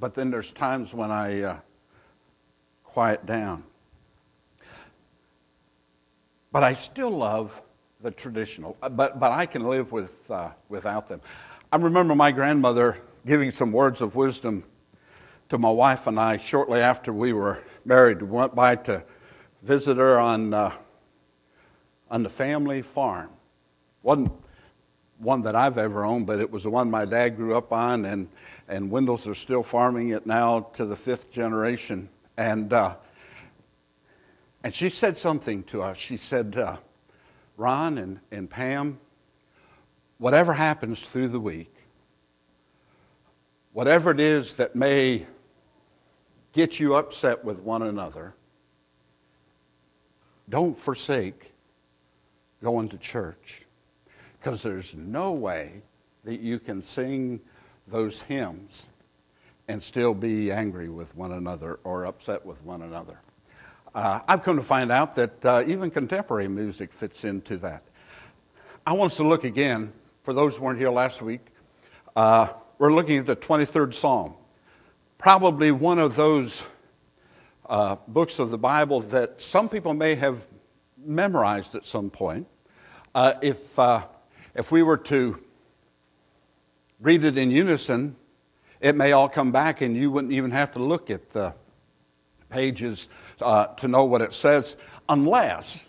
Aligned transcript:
but 0.00 0.14
then 0.14 0.30
there's 0.30 0.50
times 0.50 0.94
when 0.94 1.10
I 1.10 1.42
uh, 1.42 1.56
quiet 2.84 3.26
down. 3.26 3.62
But 6.50 6.64
I 6.64 6.72
still 6.72 7.10
love 7.10 7.60
the 8.02 8.10
traditional, 8.10 8.76
uh, 8.82 8.88
but, 8.88 9.20
but 9.20 9.30
I 9.30 9.44
can 9.44 9.68
live 9.68 9.92
with, 9.92 10.12
uh, 10.30 10.50
without 10.70 11.08
them. 11.08 11.20
I 11.70 11.76
remember 11.76 12.14
my 12.14 12.32
grandmother 12.32 12.96
giving 13.26 13.50
some 13.50 13.72
words 13.72 14.00
of 14.00 14.16
wisdom 14.16 14.64
to 15.50 15.58
my 15.58 15.70
wife 15.70 16.06
and 16.06 16.18
I 16.18 16.38
shortly 16.38 16.80
after 16.80 17.12
we 17.12 17.34
were 17.34 17.58
married. 17.84 18.22
We 18.22 18.28
went 18.28 18.54
by 18.54 18.76
to 18.76 19.04
visit 19.62 19.98
her 19.98 20.18
on, 20.18 20.54
uh, 20.54 20.72
on 22.10 22.22
the 22.22 22.30
family 22.30 22.80
farm. 22.80 23.28
Wasn't 24.02 24.32
one 25.18 25.42
that 25.42 25.54
I've 25.54 25.76
ever 25.76 26.04
owned, 26.06 26.26
but 26.26 26.40
it 26.40 26.50
was 26.50 26.62
the 26.62 26.70
one 26.70 26.90
my 26.90 27.04
dad 27.04 27.36
grew 27.36 27.54
up 27.54 27.72
on, 27.72 28.06
and, 28.06 28.28
and 28.70 28.90
Wendell's 28.90 29.26
are 29.26 29.34
still 29.34 29.64
farming 29.64 30.10
it 30.10 30.26
now 30.26 30.60
to 30.74 30.86
the 30.86 30.96
fifth 30.96 31.30
generation. 31.32 32.08
And, 32.36 32.72
uh, 32.72 32.94
and 34.62 34.72
she 34.72 34.88
said 34.88 35.18
something 35.18 35.64
to 35.64 35.82
us. 35.82 35.96
She 35.96 36.16
said, 36.16 36.56
uh, 36.56 36.76
Ron 37.56 37.98
and, 37.98 38.20
and 38.30 38.48
Pam, 38.48 38.98
whatever 40.18 40.52
happens 40.52 41.02
through 41.02 41.28
the 41.28 41.40
week, 41.40 41.74
whatever 43.72 44.12
it 44.12 44.20
is 44.20 44.54
that 44.54 44.76
may 44.76 45.26
get 46.52 46.78
you 46.78 46.94
upset 46.94 47.44
with 47.44 47.58
one 47.58 47.82
another, 47.82 48.34
don't 50.48 50.78
forsake 50.78 51.52
going 52.62 52.88
to 52.90 52.98
church. 52.98 53.62
Because 54.38 54.62
there's 54.62 54.94
no 54.94 55.32
way 55.32 55.82
that 56.24 56.40
you 56.40 56.58
can 56.60 56.82
sing 56.82 57.40
those 57.90 58.20
hymns 58.22 58.86
and 59.68 59.82
still 59.82 60.14
be 60.14 60.50
angry 60.50 60.88
with 60.88 61.14
one 61.16 61.32
another 61.32 61.78
or 61.84 62.04
upset 62.06 62.44
with 62.44 62.62
one 62.64 62.82
another. 62.82 63.18
Uh, 63.94 64.20
I've 64.26 64.42
come 64.42 64.56
to 64.56 64.62
find 64.62 64.92
out 64.92 65.16
that 65.16 65.44
uh, 65.44 65.64
even 65.66 65.90
contemporary 65.90 66.48
music 66.48 66.92
fits 66.92 67.24
into 67.24 67.56
that. 67.58 67.82
I 68.86 68.94
want 68.94 69.12
us 69.12 69.16
to 69.18 69.28
look 69.28 69.44
again, 69.44 69.92
for 70.22 70.32
those 70.32 70.56
who 70.56 70.62
weren't 70.62 70.78
here 70.78 70.90
last 70.90 71.20
week, 71.20 71.40
uh, 72.16 72.48
we're 72.78 72.92
looking 72.92 73.18
at 73.18 73.26
the 73.26 73.36
23rd 73.36 73.94
Psalm. 73.94 74.34
Probably 75.18 75.70
one 75.70 75.98
of 75.98 76.16
those 76.16 76.62
uh, 77.68 77.96
books 78.08 78.38
of 78.38 78.50
the 78.50 78.58
Bible 78.58 79.00
that 79.02 79.42
some 79.42 79.68
people 79.68 79.94
may 79.94 80.14
have 80.14 80.46
memorized 81.04 81.74
at 81.74 81.84
some 81.84 82.10
point. 82.10 82.46
Uh, 83.14 83.34
if, 83.42 83.78
uh, 83.78 84.06
if 84.54 84.72
we 84.72 84.82
were 84.82 84.96
to 84.96 85.40
read 87.00 87.24
it 87.24 87.38
in 87.38 87.50
unison, 87.50 88.16
it 88.80 88.94
may 88.94 89.12
all 89.12 89.28
come 89.28 89.52
back 89.52 89.80
and 89.80 89.96
you 89.96 90.10
wouldn't 90.10 90.32
even 90.32 90.50
have 90.50 90.72
to 90.72 90.78
look 90.78 91.10
at 91.10 91.30
the 91.30 91.54
pages 92.48 93.08
uh, 93.40 93.66
to 93.66 93.88
know 93.88 94.04
what 94.04 94.20
it 94.22 94.32
says, 94.32 94.76
unless 95.08 95.86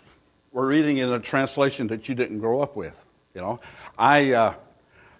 we're 0.52 0.66
reading 0.66 0.98
in 0.98 1.10
a 1.10 1.18
translation 1.18 1.88
that 1.88 2.08
you 2.08 2.14
didn't 2.14 2.38
grow 2.38 2.60
up 2.60 2.76
with. 2.76 2.94
You 3.34 3.40
know, 3.40 3.60
I 3.98 4.32
uh, 4.32 4.54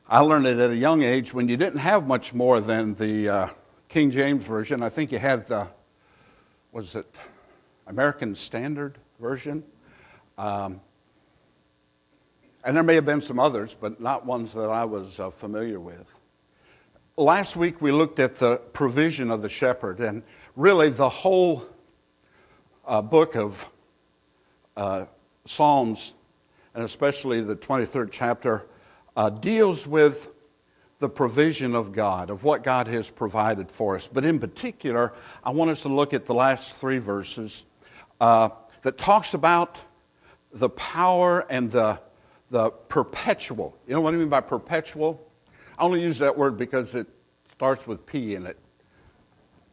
I 0.09 0.21
learned 0.21 0.47
it 0.47 0.59
at 0.59 0.71
a 0.71 0.77
young 0.77 1.03
age 1.03 1.33
when 1.33 1.49
you 1.49 1.57
didn't 1.57 1.79
have 1.79 2.07
much 2.07 2.35
more 2.35 2.61
than 2.61 2.95
the 2.95 3.29
uh, 3.29 3.49
King 3.89 4.11
James 4.11 4.45
version. 4.45 4.83
I 4.83 4.91
think 4.91 5.13
you 5.13 5.19
had 5.19 5.49
the 5.49 5.69
was 6.71 6.95
it 6.97 7.07
American 7.87 8.35
Standard 8.35 8.99
version. 9.19 9.65
Um, 10.37 10.81
and 12.65 12.77
there 12.77 12.83
may 12.83 12.95
have 12.95 13.07
been 13.07 13.21
some 13.21 13.39
others, 13.39 13.77
but 13.79 14.01
not 14.01 14.25
ones 14.25 14.55
that 14.55 14.71
I 14.71 14.85
was 14.85 15.19
uh, 15.19 15.31
familiar 15.31 15.81
with. 15.81 16.07
Last 17.17 17.57
week 17.57 17.81
we 17.81 17.93
looked 17.93 18.19
at 18.19 18.37
the 18.37 18.57
provision 18.57 19.31
of 19.31 19.43
the 19.43 19.49
shepherd, 19.49 20.01
and 20.01 20.23
really 20.57 20.91
the 20.91 21.09
whole 21.09 21.67
uh, 22.87 23.03
book 23.03 23.37
of 23.37 23.67
uh, 24.77 25.07
Psalms, 25.45 26.15
and 26.75 26.85
especially 26.85 27.41
the 27.41 27.57
23rd 27.57 28.09
chapter, 28.11 28.67
uh, 29.17 29.29
deals 29.29 29.87
with 29.87 30.29
the 31.01 31.09
provision 31.09 31.75
of 31.75 31.93
God, 31.93 32.31
of 32.31 32.45
what 32.45 32.63
God 32.63 32.87
has 32.87 33.11
provided 33.11 33.71
for 33.71 33.97
us. 33.97 34.09
But 34.11 34.25
in 34.25 34.39
particular, 34.39 35.13
I 35.45 35.51
want 35.51 35.71
us 35.71 35.81
to 35.81 35.89
look 35.89 36.15
at 36.15 36.27
the 36.27 36.35
last 36.35 36.77
three 36.77 36.99
verses 36.99 37.65
uh, 38.21 38.51
that 38.83 38.99
talks 38.99 39.35
about 39.35 39.77
the 40.55 40.69
power 40.69 41.45
and 41.51 41.71
the, 41.71 41.99
the 42.53 42.71
perpetual. 42.71 43.75
You 43.89 43.95
know 43.95 44.03
what 44.03 44.13
I 44.13 44.19
mean 44.19 44.29
by 44.29 44.43
perpetual? 44.43 45.27
I 45.79 45.85
only 45.85 46.03
use 46.03 46.19
that 46.19 46.37
word 46.37 46.59
because 46.59 46.95
it 46.95 47.07
starts 47.55 47.87
with 47.87 48.05
P 48.05 48.35
and 48.35 48.47
it 48.47 48.59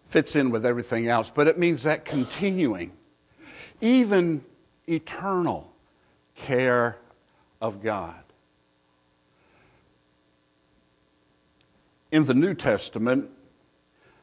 fits 0.07 0.37
in 0.37 0.49
with 0.49 0.65
everything 0.65 1.07
else, 1.09 1.29
but 1.29 1.47
it 1.47 1.59
means 1.59 1.83
that 1.83 2.05
continuing, 2.05 2.93
even 3.81 4.43
eternal 4.87 5.71
care 6.35 6.97
of 7.61 7.83
God. 7.83 8.15
In 12.13 12.25
the 12.25 12.33
New 12.33 12.53
Testament, 12.53 13.29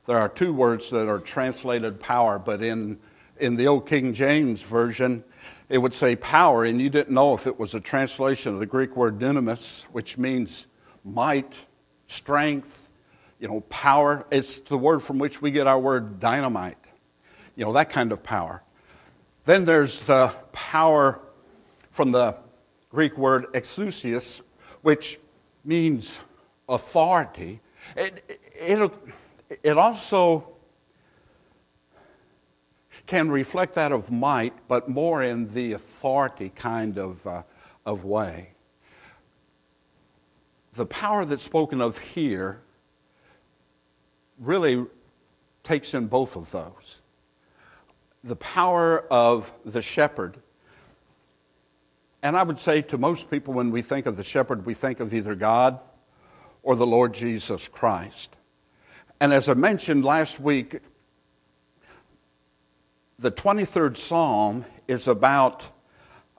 there 0.07 0.17
are 0.17 0.31
two 0.31 0.55
words 0.55 0.89
that 0.91 1.09
are 1.09 1.21
translated 1.21 2.01
power, 2.01 2.39
but 2.39 2.63
in, 2.63 2.99
in 3.39 3.57
the 3.57 3.69
old 3.69 3.87
King 3.87 4.15
James 4.15 4.61
Version, 4.63 5.25
it 5.69 5.79
would 5.79 5.95
say 5.95 6.17
power, 6.17 6.65
and 6.65 6.81
you 6.81 6.91
didn't 6.91 7.13
know 7.13 7.35
if 7.35 7.47
it 7.47 7.59
was 7.59 7.75
a 7.75 7.81
translation 7.81 8.53
of 8.55 8.61
the 8.61 8.67
Greek 8.67 8.97
word 8.97 9.19
dynamis, 9.19 9.83
which 9.93 10.17
means 10.17 10.67
might, 11.05 11.53
strength, 12.07 12.91
you 13.39 13.49
know, 13.49 13.61
power. 13.61 14.25
It's 14.31 14.61
the 14.61 14.79
word 14.79 15.01
from 15.03 15.19
which 15.19 15.43
we 15.43 15.51
get 15.51 15.67
our 15.67 15.79
word 15.79 16.21
dynamite, 16.21 16.79
you 17.57 17.65
know, 17.65 17.73
that 17.73 17.91
kind 17.91 18.13
of 18.13 18.23
power. 18.23 18.63
Then 19.45 19.65
there's 19.65 20.01
the 20.01 20.35
power 20.53 21.21
from 21.91 22.13
the 22.13 22.37
Greek 22.91 23.17
word 23.17 23.53
exousias, 23.53 24.41
which 24.83 25.19
means 25.65 26.19
authority. 26.69 27.61
It, 27.97 28.41
it, 28.55 28.93
it 29.63 29.79
also 29.79 30.56
can 33.07 33.31
reflect 33.31 33.75
that 33.75 33.93
of 33.93 34.11
might, 34.11 34.53
but 34.69 34.89
more 34.89 35.23
in 35.23 35.53
the 35.55 35.73
authority 35.73 36.51
kind 36.55 36.99
of, 36.99 37.25
uh, 37.27 37.43
of 37.85 38.05
way. 38.05 38.51
The 40.75 40.87
power 40.87 41.25
that's 41.25 41.43
spoken 41.43 41.81
of 41.81 41.97
here 41.97 42.61
really 44.39 44.85
takes 45.63 45.95
in 45.95 46.07
both 46.07 46.37
of 46.37 46.51
those. 46.51 47.01
The 48.25 48.37
power 48.37 49.01
of 49.11 49.51
the 49.65 49.83
shepherd. 49.83 50.37
And 52.23 52.37
I 52.37 52.43
would 52.43 52.59
say 52.59 52.83
to 52.83 52.99
most 52.99 53.31
people, 53.31 53.55
when 53.55 53.71
we 53.71 53.83
think 53.83 54.07
of 54.07 54.17
the 54.17 54.25
shepherd, 54.25 54.67
we 54.67 54.75
think 54.75 55.01
of 55.01 55.15
either 55.15 55.35
God 55.35 55.79
or 56.63 56.75
the 56.75 56.87
Lord 56.87 57.15
Jesus 57.15 57.69
Christ. 57.69 58.35
And 59.21 59.33
as 59.33 59.49
I 59.49 59.55
mentioned 59.55 60.05
last 60.05 60.39
week, 60.41 60.81
the 63.19 63.31
23rd 63.31 63.97
Psalm 63.97 64.65
is 64.89 65.09
about 65.09 65.63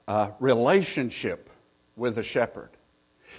uh, 0.06 0.30
relationship 0.40 1.50
with 1.96 2.18
a 2.18 2.22
shepherd. 2.22 2.70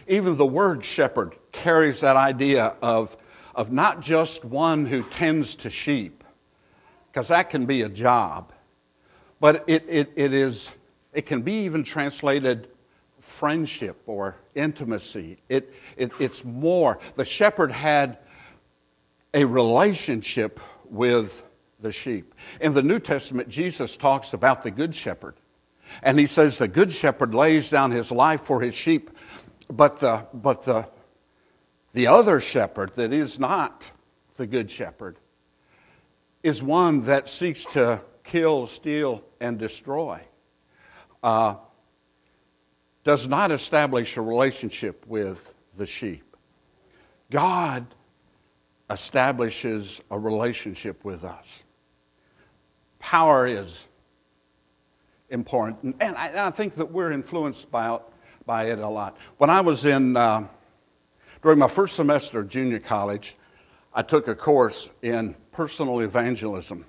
Even 0.07 0.37
the 0.37 0.45
word 0.45 0.85
shepherd 0.85 1.35
carries 1.51 2.01
that 2.01 2.15
idea 2.15 2.75
of 2.81 3.15
of 3.59 3.73
not 3.73 3.99
just 4.01 4.45
one 4.45 4.85
who 4.85 5.03
tends 5.03 5.55
to 5.55 5.69
sheep, 5.69 6.23
because 7.11 7.27
that 7.29 7.49
can 7.49 7.65
be 7.65 7.81
a 7.81 7.89
job, 7.89 8.53
but 9.41 9.65
it, 9.67 9.85
it, 9.89 10.13
it, 10.15 10.33
is, 10.33 10.71
it 11.13 11.25
can 11.25 11.41
be 11.41 11.65
even 11.65 11.83
translated 11.83 12.69
friendship 13.19 14.01
or 14.05 14.37
intimacy. 14.55 15.39
It, 15.49 15.73
it, 15.97 16.11
it's 16.19 16.45
more. 16.45 16.99
The 17.17 17.25
shepherd 17.25 17.71
had 17.71 18.19
a 19.33 19.43
relationship 19.43 20.61
with 20.85 21.43
the 21.79 21.91
sheep. 21.91 22.33
In 22.59 22.73
the 22.73 22.83
New 22.83 22.99
Testament, 22.99 23.49
Jesus 23.49 23.97
talks 23.97 24.33
about 24.33 24.63
the 24.63 24.71
good 24.71 24.95
shepherd. 24.95 25.35
And 26.03 26.19
he 26.19 26.25
says 26.27 26.57
the 26.57 26.67
good 26.67 26.91
shepherd 26.91 27.33
lays 27.33 27.69
down 27.69 27.91
his 27.91 28.11
life 28.11 28.41
for 28.41 28.61
his 28.61 28.75
sheep, 28.75 29.09
but 29.69 29.99
the, 29.99 30.25
but 30.33 30.63
the 30.63 30.87
the 31.93 32.07
other 32.07 32.39
shepherd 32.39 32.91
that 32.95 33.13
is 33.13 33.39
not 33.39 33.89
the 34.37 34.45
good 34.45 34.69
shepherd 34.69 35.17
is 36.43 36.61
one 36.61 37.01
that 37.01 37.27
seeks 37.27 37.65
to 37.65 38.01
kill, 38.23 38.67
steal, 38.67 39.23
and 39.39 39.57
destroy. 39.57 40.21
Uh, 41.21 41.55
does 43.03 43.27
not 43.27 43.51
establish 43.51 44.17
a 44.17 44.21
relationship 44.21 45.05
with 45.07 45.53
the 45.77 45.85
sheep. 45.85 46.35
God 47.31 47.87
establishes 48.89 49.99
a 50.11 50.17
relationship 50.17 51.03
with 51.03 51.23
us. 51.23 51.63
Power 52.99 53.47
is 53.47 53.87
important, 55.29 55.95
and 55.99 56.15
I, 56.15 56.27
and 56.27 56.39
I 56.39 56.49
think 56.51 56.75
that 56.75 56.91
we're 56.91 57.11
influenced 57.11 57.71
by, 57.71 57.99
by 58.45 58.65
it 58.65 58.79
a 58.79 58.87
lot. 58.87 59.17
When 59.37 59.49
I 59.49 59.61
was 59.61 59.85
in 59.85 60.17
uh, 60.17 60.47
during 61.41 61.59
my 61.59 61.67
first 61.67 61.95
semester 61.95 62.39
of 62.39 62.49
junior 62.49 62.79
college, 62.79 63.35
I 63.93 64.01
took 64.01 64.27
a 64.27 64.35
course 64.35 64.89
in 65.01 65.35
personal 65.51 66.01
evangelism. 66.01 66.85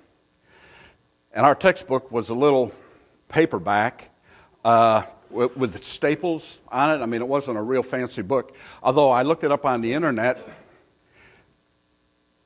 And 1.33 1.45
our 1.45 1.55
textbook 1.55 2.11
was 2.11 2.29
a 2.29 2.33
little 2.33 2.73
paperback 3.29 4.09
uh, 4.65 5.03
with, 5.29 5.55
with 5.55 5.83
staples 5.83 6.59
on 6.67 6.91
it. 6.91 7.01
I 7.01 7.05
mean, 7.05 7.21
it 7.21 7.27
wasn't 7.27 7.57
a 7.57 7.61
real 7.61 7.83
fancy 7.83 8.21
book. 8.21 8.55
Although 8.83 9.09
I 9.09 9.23
looked 9.23 9.43
it 9.43 9.51
up 9.51 9.65
on 9.65 9.81
the 9.81 9.93
internet, 9.93 10.45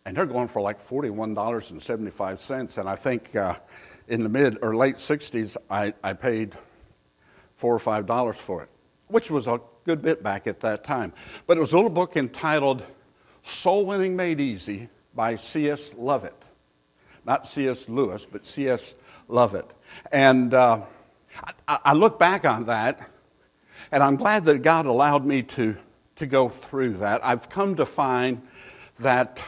and 0.05 0.15
they're 0.15 0.25
going 0.25 0.47
for 0.47 0.61
like 0.61 0.81
$41.75. 0.81 2.77
And 2.77 2.87
I 2.87 2.95
think 2.95 3.35
uh, 3.35 3.55
in 4.07 4.21
the 4.23 4.29
mid 4.29 4.59
or 4.61 4.75
late 4.75 4.97
60s, 4.97 5.57
I, 5.69 5.93
I 6.03 6.13
paid 6.13 6.55
four 7.57 7.73
or 7.73 7.79
five 7.79 8.05
dollars 8.05 8.35
for 8.35 8.61
it, 8.61 8.69
which 9.07 9.31
was 9.31 9.47
a 9.47 9.59
good 9.85 10.01
bit 10.01 10.21
back 10.21 10.45
at 10.47 10.59
that 10.61 10.83
time. 10.83 11.13
But 11.47 11.57
it 11.57 11.59
was 11.59 11.73
a 11.73 11.75
little 11.75 11.89
book 11.89 12.17
entitled 12.17 12.83
Soul 13.43 13.85
Winning 13.85 14.15
Made 14.15 14.39
Easy 14.39 14.89
by 15.15 15.35
C.S. 15.35 15.91
Lovett. 15.97 16.35
Not 17.25 17.47
C.S. 17.47 17.89
Lewis, 17.89 18.25
but 18.31 18.45
C.S. 18.45 18.93
Lovett. 19.27 19.71
And 20.11 20.53
uh, 20.53 20.81
I, 21.67 21.79
I 21.85 21.93
look 21.93 22.19
back 22.19 22.45
on 22.45 22.65
that, 22.65 23.09
and 23.91 24.03
I'm 24.03 24.17
glad 24.17 24.45
that 24.45 24.61
God 24.61 24.85
allowed 24.85 25.25
me 25.25 25.41
to, 25.43 25.75
to 26.17 26.27
go 26.27 26.49
through 26.49 26.97
that. 26.97 27.25
I've 27.25 27.49
come 27.49 27.75
to 27.77 27.85
find 27.85 28.41
that 28.99 29.39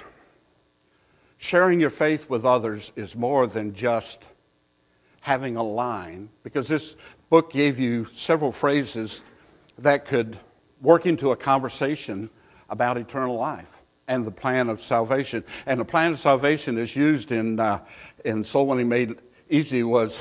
sharing 1.38 1.80
your 1.80 1.90
faith 1.90 2.30
with 2.30 2.46
others 2.46 2.92
is 2.96 3.16
more 3.16 3.48
than 3.48 3.74
just 3.74 4.24
having 5.22 5.56
a 5.58 5.64
line, 5.64 6.30
because 6.44 6.68
this 6.68 6.96
book 7.30 7.52
gave 7.52 7.80
you 7.80 8.08
several 8.14 8.52
phrases 8.52 9.22
that 9.80 10.06
could 10.06 10.40
work 10.82 11.06
into 11.06 11.32
a 11.32 11.36
conversation 11.36 12.30
about 12.70 12.98
eternal 12.98 13.36
life 13.36 13.68
and 14.08 14.26
the 14.26 14.32
plan 14.32 14.70
of 14.70 14.82
salvation. 14.82 15.44
And 15.66 15.80
the 15.80 15.86
plan 15.86 16.14
of 16.14 16.20
salvation 16.20 16.78
is 16.78 16.96
used 16.96 17.32
in, 17.32 17.60
uh, 17.60 17.80
in 18.24 18.44
Soul 18.44 18.68
Winning 18.68 18.88
Made 18.88 19.16
Easy 19.50 19.84
was 19.84 20.18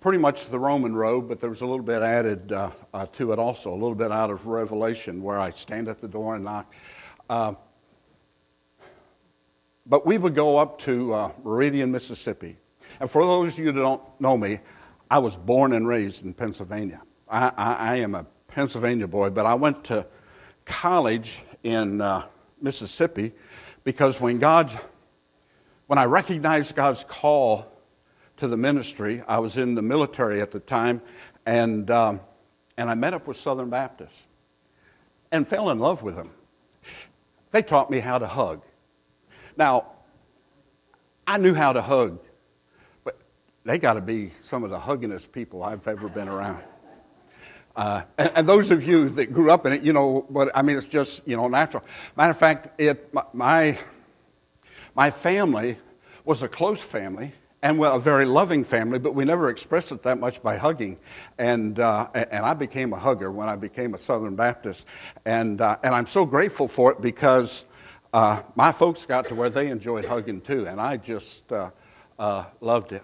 pretty 0.00 0.18
much 0.18 0.46
the 0.46 0.58
Roman 0.58 0.94
road, 0.94 1.28
but 1.28 1.40
there 1.40 1.50
was 1.50 1.60
a 1.60 1.66
little 1.66 1.84
bit 1.84 2.02
added 2.02 2.52
uh, 2.52 2.70
uh, 2.92 3.06
to 3.12 3.32
it 3.32 3.38
also, 3.38 3.70
a 3.70 3.74
little 3.74 3.94
bit 3.94 4.12
out 4.12 4.30
of 4.30 4.46
Revelation 4.46 5.22
where 5.22 5.38
I 5.38 5.50
stand 5.50 5.88
at 5.88 6.00
the 6.00 6.08
door 6.08 6.34
and 6.34 6.44
knock. 6.44 6.72
But 9.86 10.06
we 10.06 10.16
would 10.16 10.34
go 10.34 10.56
up 10.56 10.80
to 10.82 11.12
uh, 11.12 11.32
Meridian, 11.42 11.92
Mississippi. 11.92 12.56
And 13.00 13.10
for 13.10 13.24
those 13.24 13.52
of 13.54 13.58
you 13.58 13.72
that 13.72 13.80
don't 13.80 14.02
know 14.20 14.36
me, 14.36 14.60
I 15.10 15.18
was 15.18 15.36
born 15.36 15.72
and 15.72 15.86
raised 15.86 16.24
in 16.24 16.32
Pennsylvania. 16.32 17.02
I, 17.28 17.52
I, 17.56 17.74
I 17.74 17.96
am 17.96 18.14
a 18.14 18.26
Pennsylvania 18.48 19.06
boy, 19.06 19.30
but 19.30 19.46
I 19.46 19.54
went 19.54 19.84
to 19.84 20.06
college 20.64 21.42
in 21.62 22.00
uh, 22.00 22.26
Mississippi 22.60 23.32
because 23.84 24.20
when 24.20 24.38
God, 24.38 24.78
when 25.86 25.98
I 25.98 26.04
recognized 26.04 26.74
God's 26.74 27.04
call 27.04 27.66
to 28.38 28.48
the 28.48 28.56
ministry, 28.56 29.22
I 29.26 29.38
was 29.38 29.58
in 29.58 29.74
the 29.74 29.82
military 29.82 30.40
at 30.40 30.50
the 30.50 30.60
time, 30.60 31.02
and 31.44 31.90
um, 31.90 32.20
and 32.76 32.90
I 32.90 32.94
met 32.94 33.14
up 33.14 33.26
with 33.26 33.36
Southern 33.36 33.70
Baptists 33.70 34.26
and 35.30 35.46
fell 35.46 35.70
in 35.70 35.78
love 35.78 36.02
with 36.02 36.16
them. 36.16 36.30
They 37.50 37.62
taught 37.62 37.90
me 37.90 38.00
how 38.00 38.18
to 38.18 38.26
hug. 38.26 38.62
Now, 39.56 39.86
I 41.26 41.38
knew 41.38 41.54
how 41.54 41.72
to 41.72 41.82
hug, 41.82 42.18
but 43.04 43.18
they 43.64 43.78
got 43.78 43.94
to 43.94 44.00
be 44.00 44.30
some 44.40 44.64
of 44.64 44.70
the 44.70 44.78
huggingest 44.78 45.32
people 45.32 45.62
I've 45.62 45.86
ever 45.86 46.08
been 46.08 46.28
around. 46.28 46.62
Uh, 47.76 48.02
and, 48.18 48.30
and, 48.36 48.48
those 48.48 48.70
of 48.70 48.84
you 48.84 49.08
that 49.08 49.32
grew 49.32 49.50
up 49.50 49.66
in 49.66 49.72
it, 49.72 49.82
you 49.82 49.92
know 49.92 50.24
but 50.30 50.50
I 50.54 50.62
mean. 50.62 50.76
It's 50.76 50.86
just 50.86 51.26
you 51.26 51.36
know 51.36 51.48
natural. 51.48 51.82
Matter 52.16 52.30
of 52.30 52.38
fact, 52.38 52.80
it 52.80 53.12
my 53.32 53.76
my 54.94 55.10
family 55.10 55.76
was 56.24 56.44
a 56.44 56.48
close 56.48 56.78
family 56.78 57.32
and 57.62 57.82
a 57.82 57.98
very 57.98 58.26
loving 58.26 58.62
family, 58.62 59.00
but 59.00 59.14
we 59.14 59.24
never 59.24 59.48
expressed 59.48 59.90
it 59.90 60.04
that 60.04 60.20
much 60.20 60.40
by 60.40 60.56
hugging. 60.56 60.98
And 61.38 61.80
uh, 61.80 62.08
and 62.14 62.46
I 62.46 62.54
became 62.54 62.92
a 62.92 62.98
hugger 62.98 63.32
when 63.32 63.48
I 63.48 63.56
became 63.56 63.94
a 63.94 63.98
Southern 63.98 64.36
Baptist, 64.36 64.86
and 65.24 65.60
uh, 65.60 65.78
and 65.82 65.94
I'm 65.94 66.06
so 66.06 66.24
grateful 66.24 66.68
for 66.68 66.92
it 66.92 67.00
because 67.00 67.64
uh, 68.14 68.40
my 68.54 68.70
folks 68.70 69.06
got 69.06 69.26
to 69.26 69.34
where 69.34 69.50
they 69.50 69.68
enjoyed 69.70 70.04
hugging 70.04 70.40
too, 70.40 70.68
and 70.68 70.80
I 70.80 70.98
just 70.98 71.50
uh, 71.50 71.70
uh, 72.16 72.44
loved 72.60 72.92
it. 72.92 73.02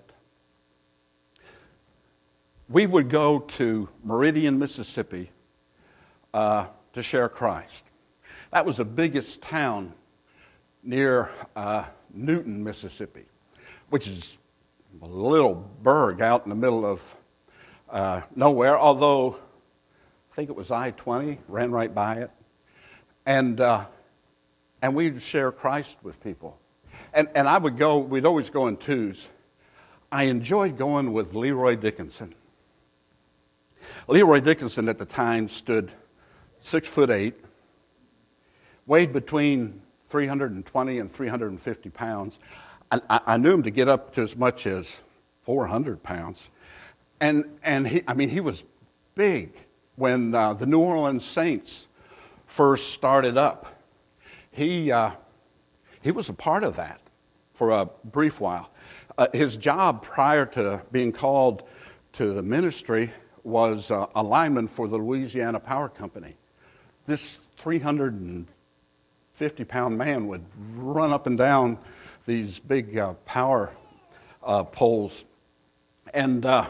We 2.68 2.86
would 2.86 3.10
go 3.10 3.40
to 3.40 3.88
Meridian, 4.04 4.60
Mississippi 4.60 5.32
uh, 6.32 6.66
to 6.92 7.02
share 7.02 7.28
Christ. 7.28 7.84
That 8.52 8.64
was 8.64 8.76
the 8.76 8.84
biggest 8.84 9.42
town 9.42 9.94
near 10.84 11.28
uh, 11.56 11.86
Newton, 12.14 12.62
Mississippi, 12.62 13.24
which 13.88 14.06
is 14.06 14.38
a 15.02 15.08
little 15.08 15.68
burg 15.82 16.20
out 16.20 16.44
in 16.44 16.50
the 16.50 16.54
middle 16.54 16.86
of 16.86 17.02
uh, 17.90 18.20
nowhere, 18.36 18.78
although 18.78 19.36
I 20.30 20.36
think 20.36 20.50
it 20.50 20.56
was 20.56 20.70
I 20.70 20.92
20, 20.92 21.40
ran 21.48 21.72
right 21.72 21.92
by 21.92 22.18
it. 22.18 22.30
And 23.26 23.60
and 24.82 24.94
we'd 24.94 25.20
share 25.20 25.52
Christ 25.52 25.96
with 26.02 26.22
people. 26.22 26.58
And, 27.12 27.28
and 27.34 27.48
I 27.48 27.58
would 27.58 27.76
go, 27.76 27.98
we'd 27.98 28.26
always 28.26 28.50
go 28.50 28.68
in 28.68 28.76
twos. 28.76 29.26
I 30.12 30.24
enjoyed 30.24 30.76
going 30.76 31.12
with 31.12 31.34
Leroy 31.34 31.76
Dickinson. 31.76 32.34
Leroy 34.08 34.40
Dickinson 34.40 34.88
at 34.88 34.98
the 34.98 35.04
time 35.04 35.48
stood 35.48 35.90
six 36.62 36.88
foot 36.88 37.10
eight, 37.10 37.34
weighed 38.86 39.12
between 39.12 39.80
320 40.08 40.98
and 40.98 41.12
350 41.12 41.90
pounds. 41.90 42.38
I, 42.90 43.00
I 43.08 43.36
knew 43.36 43.52
him 43.52 43.62
to 43.64 43.70
get 43.70 43.88
up 43.88 44.14
to 44.14 44.22
as 44.22 44.36
much 44.36 44.66
as 44.66 45.00
400 45.42 46.02
pounds. 46.02 46.48
And, 47.20 47.44
and 47.62 47.86
he, 47.86 48.02
I 48.08 48.14
mean, 48.14 48.28
he 48.28 48.40
was 48.40 48.64
big 49.14 49.52
when 49.96 50.34
uh, 50.34 50.54
the 50.54 50.66
New 50.66 50.80
Orleans 50.80 51.24
Saints 51.24 51.86
first 52.46 52.92
started 52.92 53.36
up 53.36 53.79
he, 54.52 54.92
uh, 54.92 55.12
he 56.02 56.10
was 56.10 56.28
a 56.28 56.34
part 56.34 56.64
of 56.64 56.76
that 56.76 57.00
for 57.54 57.70
a 57.70 57.88
brief 58.04 58.38
while. 58.40 58.70
Uh, 59.16 59.28
his 59.32 59.56
job 59.56 60.02
prior 60.02 60.44
to 60.46 60.82
being 60.90 61.12
called 61.12 61.62
to 62.14 62.32
the 62.32 62.42
ministry 62.42 63.12
was 63.44 63.90
uh, 63.90 64.06
a 64.14 64.22
lineman 64.22 64.68
for 64.68 64.88
the 64.88 64.96
Louisiana 64.96 65.60
Power 65.60 65.88
Company. 65.88 66.36
This 67.06 67.38
350 67.58 69.64
pound 69.64 69.98
man 69.98 70.28
would 70.28 70.44
run 70.74 71.12
up 71.12 71.26
and 71.26 71.36
down 71.38 71.78
these 72.26 72.58
big 72.58 72.96
uh, 72.96 73.12
power 73.26 73.70
uh, 74.42 74.64
poles. 74.64 75.24
And, 76.12 76.44
uh, 76.44 76.68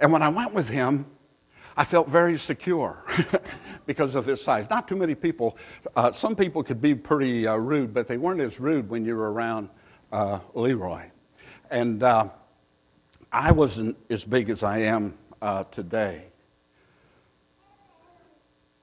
and 0.00 0.12
when 0.12 0.22
I 0.22 0.30
went 0.30 0.54
with 0.54 0.68
him, 0.68 1.04
I 1.76 1.84
felt 1.84 2.08
very 2.08 2.36
secure 2.38 3.04
because 3.86 4.14
of 4.14 4.26
his 4.26 4.42
size. 4.42 4.68
Not 4.68 4.88
too 4.88 4.96
many 4.96 5.14
people, 5.14 5.56
uh, 5.96 6.12
some 6.12 6.36
people 6.36 6.62
could 6.62 6.82
be 6.82 6.94
pretty 6.94 7.46
uh, 7.46 7.56
rude, 7.56 7.94
but 7.94 8.06
they 8.06 8.18
weren't 8.18 8.40
as 8.40 8.60
rude 8.60 8.90
when 8.90 9.04
you 9.04 9.16
were 9.16 9.32
around 9.32 9.68
uh, 10.12 10.40
Leroy. 10.54 11.04
And 11.70 12.02
uh, 12.02 12.28
I 13.32 13.52
wasn't 13.52 13.96
as 14.10 14.22
big 14.22 14.50
as 14.50 14.62
I 14.62 14.80
am 14.80 15.14
uh, 15.40 15.64
today. 15.64 16.24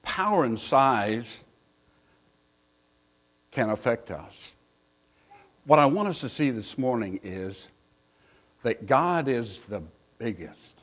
Power 0.02 0.44
and 0.44 0.58
size 0.58 1.44
can 3.52 3.70
affect 3.70 4.10
us. 4.10 4.52
What 5.64 5.78
I 5.78 5.86
want 5.86 6.08
us 6.08 6.20
to 6.20 6.28
see 6.28 6.50
this 6.50 6.76
morning 6.76 7.20
is 7.22 7.68
that 8.62 8.86
God 8.86 9.28
is 9.28 9.60
the 9.68 9.82
biggest. 10.18 10.79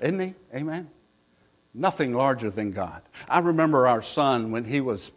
Isn't 0.00 0.20
he? 0.20 0.34
Amen? 0.54 0.88
Nothing 1.74 2.14
larger 2.14 2.50
than 2.50 2.72
God. 2.72 3.02
I 3.28 3.40
remember 3.40 3.86
our 3.86 4.02
son 4.02 4.50
when 4.50 4.64
he 4.64 4.80
was 4.80 5.10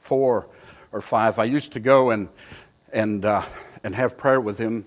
four 0.00 0.48
or 0.92 1.00
five. 1.00 1.38
I 1.38 1.44
used 1.44 1.72
to 1.72 1.80
go 1.80 2.10
and 2.10 2.28
and 2.92 3.24
uh, 3.24 3.42
and 3.84 3.94
have 3.94 4.16
prayer 4.16 4.40
with 4.40 4.58
him 4.58 4.86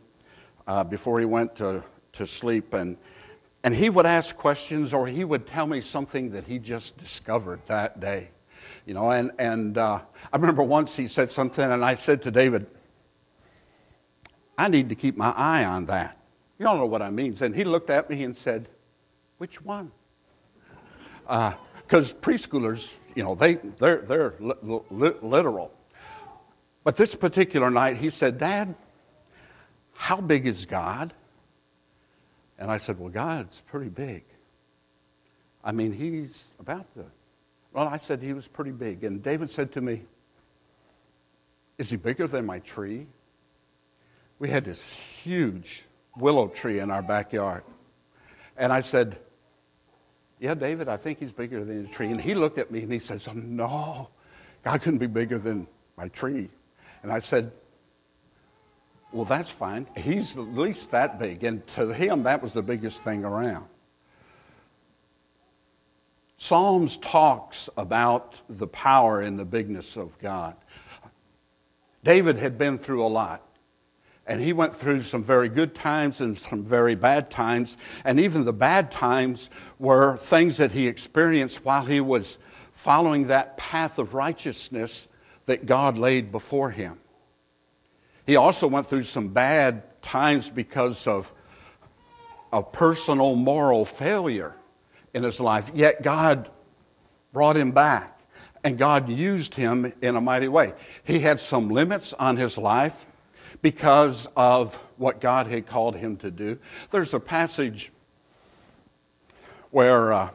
uh, 0.68 0.84
before 0.84 1.20
he 1.20 1.26
went 1.26 1.56
to 1.58 1.84
to 2.14 2.28
sleep, 2.28 2.74
and 2.74 2.98
and 3.64 3.74
he 3.74 3.90
would 3.90 4.06
ask 4.06 4.36
questions 4.36 4.94
or 4.94 5.08
he 5.08 5.24
would 5.24 5.48
tell 5.48 5.66
me 5.66 5.82
something 5.82 6.32
that 6.32 6.46
he 6.46 6.60
just 6.60 6.98
discovered 6.98 7.62
that 7.68 8.00
day, 8.00 8.30
you 8.86 8.94
know. 8.94 9.10
And 9.10 9.32
and 9.40 9.78
uh, 9.78 10.02
I 10.32 10.38
remember 10.38 10.64
once 10.64 10.96
he 10.96 11.08
said 11.08 11.32
something, 11.32 11.64
and 11.64 11.84
I 11.84 11.96
said 11.96 12.24
to 12.24 12.32
David, 12.32 12.68
"I 14.58 14.68
need 14.68 14.90
to 14.90 14.96
keep 14.96 15.16
my 15.18 15.32
eye 15.32 15.66
on 15.66 15.86
that." 15.86 16.18
You 16.60 16.68
all 16.68 16.78
know 16.78 16.86
what 16.86 17.02
I 17.02 17.10
mean. 17.10 17.38
And 17.40 17.56
he 17.56 17.64
looked 17.64 17.90
at 17.90 18.08
me 18.08 18.24
and 18.24 18.38
said, 18.38 18.68
"Which 19.42 19.60
one?" 19.66 19.92
because 21.24 22.14
uh, 22.14 22.16
preschoolers, 22.22 22.96
you 23.16 23.24
know, 23.24 23.34
they 23.34 23.56
they're 23.56 24.04
they're 24.04 24.36
li- 24.40 24.82
li- 24.92 25.16
literal. 25.20 25.74
But 26.84 26.96
this 26.96 27.16
particular 27.16 27.72
night, 27.72 27.98
he 27.98 28.12
said, 28.12 28.38
"Dad, 28.38 28.76
how 29.96 30.22
big 30.22 30.46
is 30.46 30.68
God?" 30.68 31.12
And 32.60 32.70
I 32.70 32.78
said, 32.78 33.00
"Well, 33.00 33.10
God's 33.10 33.60
pretty 33.62 33.90
big. 33.90 34.24
I 35.64 35.72
mean, 35.72 35.92
he's 35.92 36.44
about 36.60 36.86
the." 36.94 37.06
Well, 37.74 37.88
I 37.88 37.98
said 37.98 38.22
he 38.22 38.34
was 38.34 38.46
pretty 38.46 38.70
big, 38.70 39.04
and 39.04 39.24
David 39.24 39.50
said 39.50 39.72
to 39.72 39.82
me, 39.82 40.04
Is 41.80 41.90
he 41.90 41.96
bigger 41.96 42.28
than 42.28 42.46
my 42.46 42.60
tree? 42.60 43.08
We 44.38 44.52
had 44.52 44.66
this 44.66 44.88
huge 45.24 45.84
willow 46.16 46.48
tree 46.48 46.78
in 46.78 46.92
our 46.92 47.02
backyard. 47.02 47.64
And 48.56 48.72
I 48.72 48.82
said, 48.82 49.18
Yeah, 50.42 50.56
David, 50.56 50.90
I 50.90 50.98
think 50.98 51.20
he's 51.20 51.32
bigger 51.32 51.64
than 51.64 51.84
the 51.84 51.88
tree. 51.90 52.08
And 52.08 52.20
he 52.20 52.34
looked 52.34 52.58
at 52.58 52.72
me 52.72 52.82
and 52.82 52.92
he 52.92 52.98
says, 52.98 53.28
oh, 53.28 53.34
No, 53.34 54.10
God 54.64 54.82
couldn't 54.82 54.98
be 54.98 55.06
bigger 55.06 55.38
than 55.38 55.68
my 55.96 56.08
tree. 56.08 56.50
And 57.04 57.12
I 57.12 57.20
said, 57.20 57.52
Well, 59.12 59.26
that's 59.26 59.52
fine. 59.52 59.86
He's 59.96 60.32
at 60.32 60.40
least 60.40 60.90
that 60.92 61.20
big. 61.20 61.44
And 61.44 61.66
to 61.76 61.94
him, 61.94 62.24
that 62.24 62.42
was 62.42 62.54
the 62.54 62.64
biggest 62.64 63.02
thing 63.04 63.24
around. 63.24 63.68
Psalms 66.38 66.98
talks 66.98 67.70
about 67.78 68.34
the 68.50 68.66
power 68.66 69.22
and 69.22 69.38
the 69.38 69.46
bigness 69.46 69.96
of 69.96 70.18
God. 70.18 70.56
David 72.04 72.38
had 72.38 72.58
been 72.58 72.80
through 72.80 73.06
a 73.06 73.08
lot. 73.08 73.48
And 74.32 74.40
he 74.40 74.54
went 74.54 74.78
through 74.78 75.02
some 75.02 75.24
very 75.24 75.50
good 75.50 75.76
times 75.76 76.22
and 76.22 76.38
some 76.38 76.64
very 76.64 76.96
bad 76.96 77.30
times. 77.30 77.76
And 78.06 78.18
even 78.22 78.46
the 78.46 78.54
bad 78.54 78.90
times 78.90 79.50
were 79.78 80.16
things 80.16 80.56
that 80.56 80.72
he 80.72 80.88
experienced 80.88 81.66
while 81.66 81.84
he 81.84 82.00
was 82.00 82.38
following 82.72 83.28
that 83.28 83.58
path 83.58 84.00
of 84.00 84.14
righteousness 84.14 85.06
that 85.48 85.66
God 85.66 85.98
laid 85.98 86.32
before 86.32 86.72
him. 86.72 86.98
He 88.26 88.38
also 88.38 88.68
went 88.68 88.88
through 88.88 89.04
some 89.04 89.28
bad 89.28 90.02
times 90.02 90.50
because 90.50 91.08
of 91.08 91.30
a 92.54 92.64
personal 92.64 93.36
moral 93.36 93.84
failure 93.84 94.56
in 95.14 95.24
his 95.24 95.42
life. 95.42 95.72
Yet 95.76 96.04
God 96.04 96.50
brought 97.34 97.58
him 97.58 97.72
back, 97.72 98.18
and 98.64 98.78
God 98.78 99.10
used 99.10 99.56
him 99.56 99.92
in 100.02 100.16
a 100.16 100.22
mighty 100.22 100.48
way. 100.48 100.74
He 101.04 101.20
had 101.20 101.42
some 101.42 101.68
limits 101.68 102.14
on 102.14 102.38
his 102.38 102.58
life 102.58 103.06
because 103.62 104.28
of 104.36 104.76
what 104.98 105.22
God 105.22 105.48
had 105.48 105.68
called 105.68 105.96
him 105.96 106.18
to 106.18 106.32
do. 106.32 106.58
There's 106.90 107.14
a 107.14 107.20
passage 107.20 107.92
where 109.70 110.12
uh, 110.14 110.30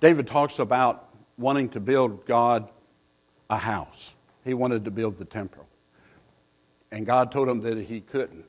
David 0.00 0.26
talks 0.26 0.58
about 0.58 1.08
wanting 1.38 1.70
to 1.70 1.80
build 1.80 2.26
God 2.26 2.68
a 3.48 3.56
house. 3.56 4.14
He 4.44 4.54
wanted 4.54 4.84
to 4.84 4.90
build 4.90 5.18
the 5.18 5.24
temple. 5.24 5.66
And 6.90 7.06
God 7.06 7.32
told 7.32 7.48
him 7.48 7.60
that 7.60 7.78
he 7.78 8.00
couldn't 8.00 8.44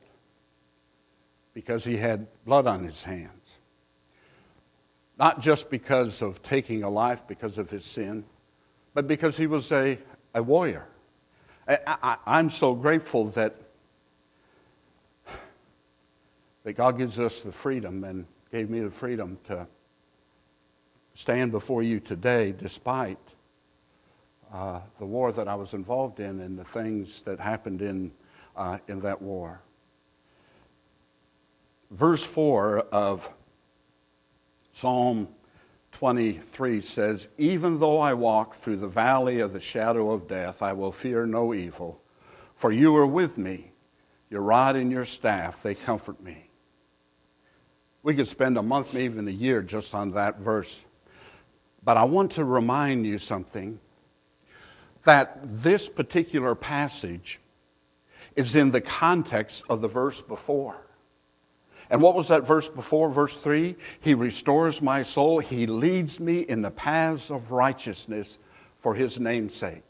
because 1.53 1.83
he 1.83 1.95
had 1.95 2.27
blood 2.45 2.67
on 2.67 2.83
his 2.83 3.01
hands. 3.01 3.29
Not 5.17 5.41
just 5.41 5.69
because 5.69 6.21
of 6.21 6.41
taking 6.41 6.83
a 6.83 6.89
life 6.89 7.21
because 7.27 7.57
of 7.57 7.69
his 7.69 7.85
sin, 7.85 8.25
but 8.93 9.07
because 9.07 9.37
he 9.37 9.47
was 9.47 9.71
a, 9.71 9.97
a 10.33 10.41
warrior. 10.41 10.87
I, 11.67 12.17
am 12.27 12.49
so 12.49 12.73
grateful 12.75 13.25
that 13.31 13.55
that 16.63 16.73
God 16.73 16.97
gives 16.97 17.19
us 17.19 17.39
the 17.39 17.51
freedom 17.51 18.03
and 18.03 18.25
gave 18.51 18.69
me 18.69 18.79
the 18.79 18.91
freedom 18.91 19.37
to 19.47 19.67
stand 21.13 21.51
before 21.51 21.83
you 21.83 21.99
today 21.99 22.53
despite 22.57 23.17
uh, 24.53 24.79
the 24.99 25.05
war 25.05 25.31
that 25.31 25.47
I 25.47 25.55
was 25.55 25.73
involved 25.73 26.19
in 26.19 26.39
and 26.39 26.57
the 26.57 26.63
things 26.63 27.21
that 27.21 27.39
happened 27.39 27.81
in, 27.81 28.11
uh, 28.55 28.77
in 28.87 28.99
that 29.01 29.21
war. 29.21 29.59
Verse 31.91 32.23
4 32.23 32.79
of 32.91 33.29
Psalm 34.71 35.27
23 35.93 36.81
says, 36.81 37.27
Even 37.37 37.79
though 37.79 37.99
I 37.99 38.13
walk 38.13 38.55
through 38.55 38.77
the 38.77 38.87
valley 38.87 39.39
of 39.39 39.53
the 39.53 39.59
shadow 39.59 40.11
of 40.11 40.27
death, 40.27 40.61
I 40.61 40.73
will 40.73 40.91
fear 40.91 41.25
no 41.25 41.53
evil, 41.53 42.01
for 42.55 42.71
you 42.71 42.95
are 42.97 43.07
with 43.07 43.37
me. 43.37 43.71
Your 44.29 44.41
rod 44.41 44.75
and 44.75 44.91
your 44.91 45.05
staff, 45.05 45.61
they 45.61 45.75
comfort 45.75 46.21
me. 46.21 46.49
We 48.01 48.15
could 48.15 48.27
spend 48.27 48.57
a 48.57 48.63
month, 48.63 48.93
maybe 48.93 49.13
even 49.13 49.27
a 49.27 49.31
year, 49.31 49.61
just 49.61 49.93
on 49.93 50.11
that 50.11 50.39
verse. 50.39 50.83
But 51.83 51.97
I 51.97 52.03
want 52.05 52.33
to 52.33 52.43
remind 52.43 53.05
you 53.05 53.17
something 53.17 53.79
that 55.03 55.39
this 55.43 55.87
particular 55.87 56.55
passage 56.55 57.39
is 58.35 58.55
in 58.55 58.71
the 58.71 58.81
context 58.81 59.63
of 59.69 59.81
the 59.81 59.87
verse 59.87 60.21
before. 60.21 60.75
And 61.93 62.01
what 62.01 62.15
was 62.15 62.29
that 62.29 62.47
verse 62.47 62.67
before? 62.67 63.11
Verse 63.11 63.35
3 63.35 63.75
He 64.01 64.15
restores 64.15 64.81
my 64.81 65.03
soul, 65.03 65.37
He 65.37 65.67
leads 65.67 66.19
me 66.19 66.39
in 66.39 66.63
the 66.63 66.71
paths 66.71 67.29
of 67.29 67.51
righteousness 67.51 68.35
for 68.81 68.95
His 68.95 69.19
name's 69.19 69.53
sake. 69.53 69.83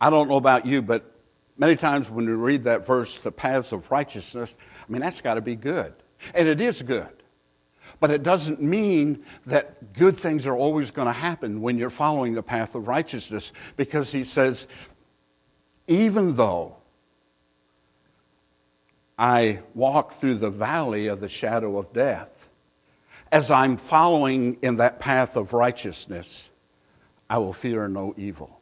I 0.00 0.10
don't 0.10 0.28
know 0.28 0.36
about 0.36 0.64
you, 0.64 0.80
but 0.80 1.10
many 1.58 1.74
times 1.74 2.08
when 2.08 2.26
we 2.26 2.34
read 2.34 2.64
that 2.64 2.86
verse, 2.86 3.18
the 3.18 3.32
paths 3.32 3.72
of 3.72 3.90
righteousness, 3.90 4.56
I 4.88 4.92
mean, 4.92 5.02
that's 5.02 5.20
got 5.20 5.34
to 5.34 5.40
be 5.40 5.56
good. 5.56 5.92
And 6.32 6.46
it 6.46 6.60
is 6.60 6.80
good. 6.82 7.08
But 7.98 8.12
it 8.12 8.22
doesn't 8.22 8.62
mean 8.62 9.24
that 9.46 9.92
good 9.94 10.16
things 10.16 10.46
are 10.46 10.56
always 10.56 10.92
going 10.92 11.06
to 11.06 11.12
happen 11.12 11.62
when 11.62 11.78
you're 11.78 11.90
following 11.90 12.34
the 12.34 12.44
path 12.44 12.76
of 12.76 12.86
righteousness 12.86 13.52
because 13.76 14.12
he 14.12 14.22
says, 14.22 14.68
even 15.88 16.36
though 16.36 16.75
I 19.18 19.60
walk 19.74 20.12
through 20.12 20.36
the 20.36 20.50
valley 20.50 21.06
of 21.06 21.20
the 21.20 21.28
shadow 21.28 21.78
of 21.78 21.92
death, 21.92 22.28
as 23.32 23.50
I'm 23.50 23.76
following 23.76 24.58
in 24.62 24.76
that 24.76 25.00
path 25.00 25.36
of 25.36 25.52
righteousness, 25.52 26.48
I 27.28 27.38
will 27.38 27.52
fear 27.52 27.88
no 27.88 28.14
evil, 28.16 28.60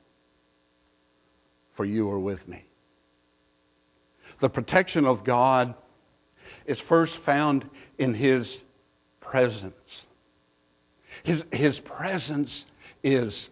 for 1.72 1.84
you 1.84 2.10
are 2.10 2.18
with 2.18 2.46
me. 2.48 2.64
The 4.38 4.48
protection 4.48 5.06
of 5.06 5.24
God 5.24 5.74
is 6.66 6.80
first 6.80 7.16
found 7.16 7.68
in 7.98 8.14
His 8.14 8.62
presence. 9.20 10.06
His, 11.22 11.44
his 11.52 11.80
presence 11.80 12.66
is 13.02 13.48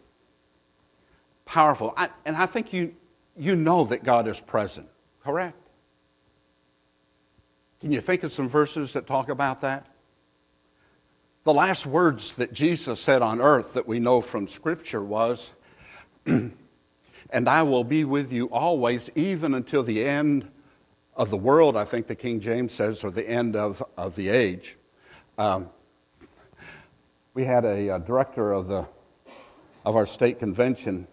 powerful. 1.45 1.95
I, 1.97 2.11
and 2.25 2.37
I 2.37 2.47
think 2.47 2.73
you, 2.73 2.95
you 3.37 3.57
know 3.57 3.85
that 3.85 4.03
God 4.03 4.29
is 4.29 4.41
present, 4.41 4.89
correct? 5.25 5.62
Can 7.83 7.91
you 7.91 8.01
think 8.01 8.23
of 8.23 8.33
some 8.33 8.49
verses 8.49 8.93
that 8.93 9.09
talk 9.09 9.29
about 9.29 9.63
that? 9.63 9.85
The 11.43 11.53
last 11.53 11.85
words 11.85 12.37
that 12.37 12.53
Jesus 12.53 13.01
said 13.01 13.23
on 13.23 13.41
earth 13.41 13.75
that 13.75 13.89
we 13.89 13.99
know 13.99 14.21
from 14.21 14.47
Scripture 14.47 15.03
was, 15.03 15.51
And 17.33 17.49
I 17.49 17.65
will 17.65 17.83
be 17.83 18.05
with 18.05 18.31
you 18.31 18.47
always, 18.51 19.11
even 19.17 19.55
until 19.55 19.83
the 19.83 20.05
end 20.05 20.49
of 21.17 21.31
the 21.31 21.37
world, 21.37 21.77
I 21.77 21.85
think 21.85 22.07
the 22.07 22.15
King 22.15 22.39
James 22.39 22.73
says, 22.73 23.03
or 23.03 23.11
the 23.11 23.29
end 23.29 23.57
of, 23.57 23.83
of 23.97 24.15
the 24.15 24.29
age. 24.29 24.77
Um, 25.37 25.69
we 27.35 27.45
had 27.45 27.65
a, 27.65 27.97
a, 27.97 27.99
director 27.99 28.53
of, 28.53 28.69
the, 28.69 28.87
of 29.85 29.97
our 29.97 30.07
state 30.07 30.39
convention, 30.39 31.09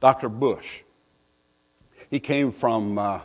Dr. 0.00 0.28
Bush. 0.28 0.82
He 2.10 2.20
came 2.20 2.50
from 2.50 2.98
uh, 2.98 3.20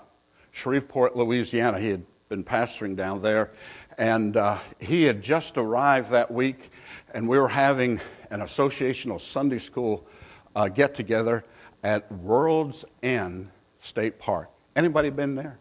Shreveport, 0.51 1.17
Louisiana. 1.17 1.81
He 1.81 1.89
had 1.89 2.05
been 2.31 2.43
pastoring 2.45 2.95
down 2.95 3.21
there. 3.21 3.51
And 3.97 4.38
uh, 4.38 4.57
he 4.79 5.03
had 5.03 5.21
just 5.21 5.57
arrived 5.57 6.11
that 6.11 6.31
week, 6.31 6.71
and 7.13 7.27
we 7.27 7.38
were 7.38 7.50
having 7.50 8.00
an 8.29 8.39
associational 8.39 9.19
Sunday 9.19 9.57
school 9.57 10.07
uh, 10.55 10.69
get 10.69 10.95
together 10.95 11.43
at 11.83 12.09
World's 12.09 12.85
End 13.03 13.50
State 13.79 14.17
Park. 14.17 14.50
Anybody 14.77 15.09
been 15.09 15.35
there? 15.35 15.59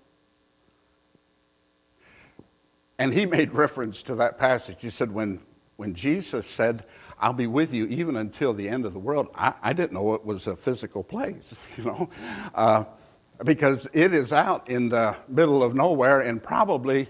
And 3.01 3.13
he 3.13 3.27
made 3.37 3.53
reference 3.53 4.05
to 4.05 4.15
that 4.17 4.39
passage. 4.39 4.77
He 4.81 4.91
said, 4.91 5.11
when, 5.11 5.41
when 5.77 5.95
Jesus 5.95 6.47
said, 6.47 6.85
I'll 7.19 7.33
be 7.33 7.49
with 7.49 7.75
you 7.75 7.87
even 7.87 8.17
until 8.17 8.55
the 8.55 8.69
end 8.69 8.87
of 8.87 8.93
the 8.93 9.01
world, 9.01 9.27
I, 9.35 9.55
I 9.61 9.73
didn't 9.73 9.93
know 9.93 10.15
it 10.15 10.25
was 10.25 10.47
a 10.47 10.55
physical 10.55 11.03
place, 11.03 11.53
you 11.77 11.83
know. 11.83 12.11
Uh, 12.55 12.85
because 13.45 13.87
it 13.93 14.13
is 14.13 14.33
out 14.33 14.69
in 14.69 14.89
the 14.89 15.17
middle 15.29 15.63
of 15.63 15.75
nowhere 15.75 16.21
and 16.21 16.43
probably 16.43 17.09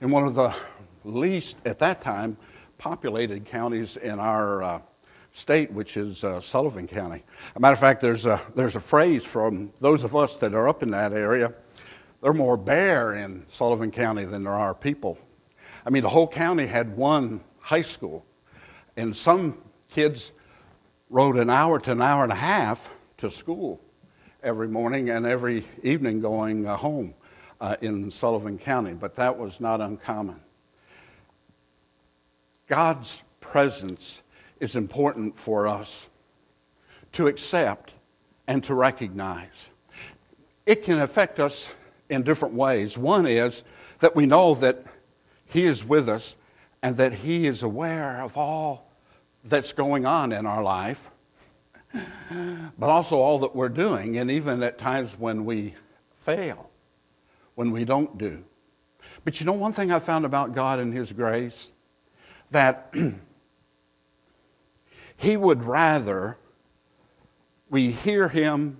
in 0.00 0.10
one 0.10 0.24
of 0.24 0.34
the 0.34 0.54
least, 1.04 1.56
at 1.64 1.80
that 1.80 2.00
time, 2.00 2.36
populated 2.78 3.46
counties 3.46 3.96
in 3.96 4.20
our 4.20 4.62
uh, 4.62 4.80
state, 5.32 5.72
which 5.72 5.96
is 5.96 6.22
uh, 6.22 6.40
Sullivan 6.40 6.86
County. 6.86 7.24
As 7.50 7.56
a 7.56 7.60
matter 7.60 7.72
of 7.72 7.80
fact, 7.80 8.00
there's 8.00 8.26
a, 8.26 8.40
there's 8.54 8.76
a 8.76 8.80
phrase 8.80 9.24
from 9.24 9.72
those 9.80 10.04
of 10.04 10.14
us 10.14 10.34
that 10.36 10.54
are 10.54 10.68
up 10.68 10.82
in 10.82 10.90
that 10.90 11.12
area. 11.12 11.52
There 12.20 12.30
are 12.30 12.34
more 12.34 12.56
bear 12.56 13.12
in 13.12 13.44
Sullivan 13.50 13.90
County 13.90 14.24
than 14.24 14.44
there 14.44 14.54
are 14.54 14.74
people. 14.74 15.18
I 15.84 15.90
mean, 15.90 16.02
the 16.02 16.08
whole 16.08 16.28
county 16.28 16.66
had 16.66 16.96
one 16.96 17.40
high 17.58 17.82
school, 17.82 18.24
and 18.96 19.14
some 19.14 19.58
kids 19.90 20.32
rode 21.10 21.36
an 21.36 21.50
hour 21.50 21.78
to 21.80 21.92
an 21.92 22.00
hour 22.00 22.22
and 22.22 22.32
a 22.32 22.36
half 22.36 22.88
to 23.18 23.30
school 23.30 23.80
every 24.44 24.68
morning 24.68 25.08
and 25.08 25.24
every 25.24 25.64
evening 25.82 26.20
going 26.20 26.66
uh, 26.66 26.76
home 26.76 27.14
uh, 27.62 27.76
in 27.80 28.10
Sullivan 28.10 28.58
County, 28.58 28.92
but 28.92 29.16
that 29.16 29.38
was 29.38 29.58
not 29.58 29.80
uncommon. 29.80 30.38
God's 32.68 33.22
presence 33.40 34.20
is 34.60 34.76
important 34.76 35.38
for 35.38 35.66
us 35.66 36.08
to 37.12 37.26
accept 37.26 37.92
and 38.46 38.62
to 38.64 38.74
recognize. 38.74 39.70
It 40.66 40.84
can 40.84 41.00
affect 41.00 41.40
us 41.40 41.66
in 42.10 42.22
different 42.22 42.54
ways. 42.54 42.98
One 42.98 43.26
is 43.26 43.62
that 44.00 44.14
we 44.14 44.26
know 44.26 44.56
that 44.56 44.84
He 45.46 45.64
is 45.64 45.82
with 45.82 46.10
us 46.10 46.36
and 46.82 46.98
that 46.98 47.14
He 47.14 47.46
is 47.46 47.62
aware 47.62 48.20
of 48.20 48.36
all 48.36 48.90
that's 49.42 49.72
going 49.72 50.04
on 50.04 50.32
in 50.32 50.44
our 50.44 50.62
life, 50.62 51.10
but 52.78 52.90
also 52.90 53.18
all 53.18 53.40
that 53.40 53.54
we're 53.54 53.68
doing, 53.68 54.18
and 54.18 54.30
even 54.30 54.62
at 54.62 54.78
times 54.78 55.12
when 55.18 55.44
we 55.44 55.74
fail, 56.16 56.70
when 57.54 57.70
we 57.70 57.84
don't 57.84 58.18
do. 58.18 58.42
But 59.24 59.40
you 59.40 59.46
know, 59.46 59.52
one 59.52 59.72
thing 59.72 59.92
I 59.92 59.98
found 59.98 60.24
about 60.24 60.54
God 60.54 60.80
and 60.80 60.92
His 60.92 61.12
grace? 61.12 61.72
That 62.50 62.94
He 65.16 65.36
would 65.36 65.64
rather 65.64 66.36
we 67.70 67.90
hear 67.90 68.28
Him 68.28 68.78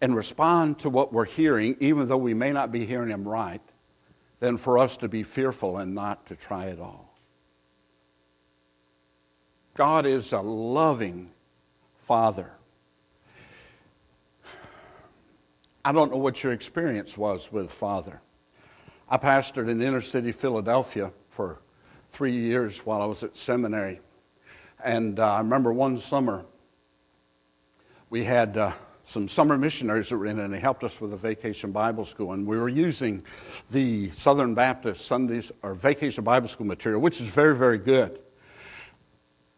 and 0.00 0.16
respond 0.16 0.80
to 0.80 0.90
what 0.90 1.12
we're 1.12 1.24
hearing, 1.24 1.76
even 1.80 2.08
though 2.08 2.16
we 2.16 2.34
may 2.34 2.52
not 2.52 2.72
be 2.72 2.86
hearing 2.86 3.10
Him 3.10 3.26
right, 3.26 3.62
than 4.40 4.56
for 4.56 4.78
us 4.78 4.96
to 4.98 5.08
be 5.08 5.22
fearful 5.22 5.78
and 5.78 5.94
not 5.94 6.26
to 6.26 6.36
try 6.36 6.70
at 6.70 6.80
all. 6.80 7.08
God 9.74 10.06
is 10.06 10.32
a 10.32 10.40
loving 10.40 11.30
Father. 12.02 12.50
I 15.84 15.92
don't 15.92 16.10
know 16.10 16.18
what 16.18 16.42
your 16.42 16.52
experience 16.52 17.18
was 17.18 17.50
with 17.50 17.70
Father. 17.70 18.20
I 19.08 19.18
pastored 19.18 19.68
in 19.68 19.82
inner 19.82 20.00
city 20.00 20.32
Philadelphia 20.32 21.12
for 21.30 21.58
three 22.10 22.36
years 22.36 22.78
while 22.86 23.02
I 23.02 23.06
was 23.06 23.22
at 23.22 23.36
seminary. 23.36 24.00
And 24.82 25.18
uh, 25.18 25.34
I 25.34 25.38
remember 25.38 25.72
one 25.72 25.98
summer 25.98 26.44
we 28.10 28.24
had 28.24 28.56
uh, 28.56 28.72
some 29.06 29.26
summer 29.26 29.56
missionaries 29.56 30.08
that 30.08 30.18
were 30.18 30.26
in, 30.26 30.38
and 30.38 30.52
they 30.52 30.60
helped 30.60 30.84
us 30.84 31.00
with 31.00 31.12
a 31.12 31.16
vacation 31.16 31.72
Bible 31.72 32.04
school. 32.04 32.32
And 32.32 32.46
we 32.46 32.58
were 32.58 32.68
using 32.68 33.24
the 33.70 34.10
Southern 34.10 34.54
Baptist 34.54 35.06
Sundays 35.06 35.50
or 35.62 35.74
vacation 35.74 36.22
Bible 36.22 36.48
school 36.48 36.66
material, 36.66 37.00
which 37.00 37.20
is 37.20 37.28
very, 37.28 37.56
very 37.56 37.78
good. 37.78 38.20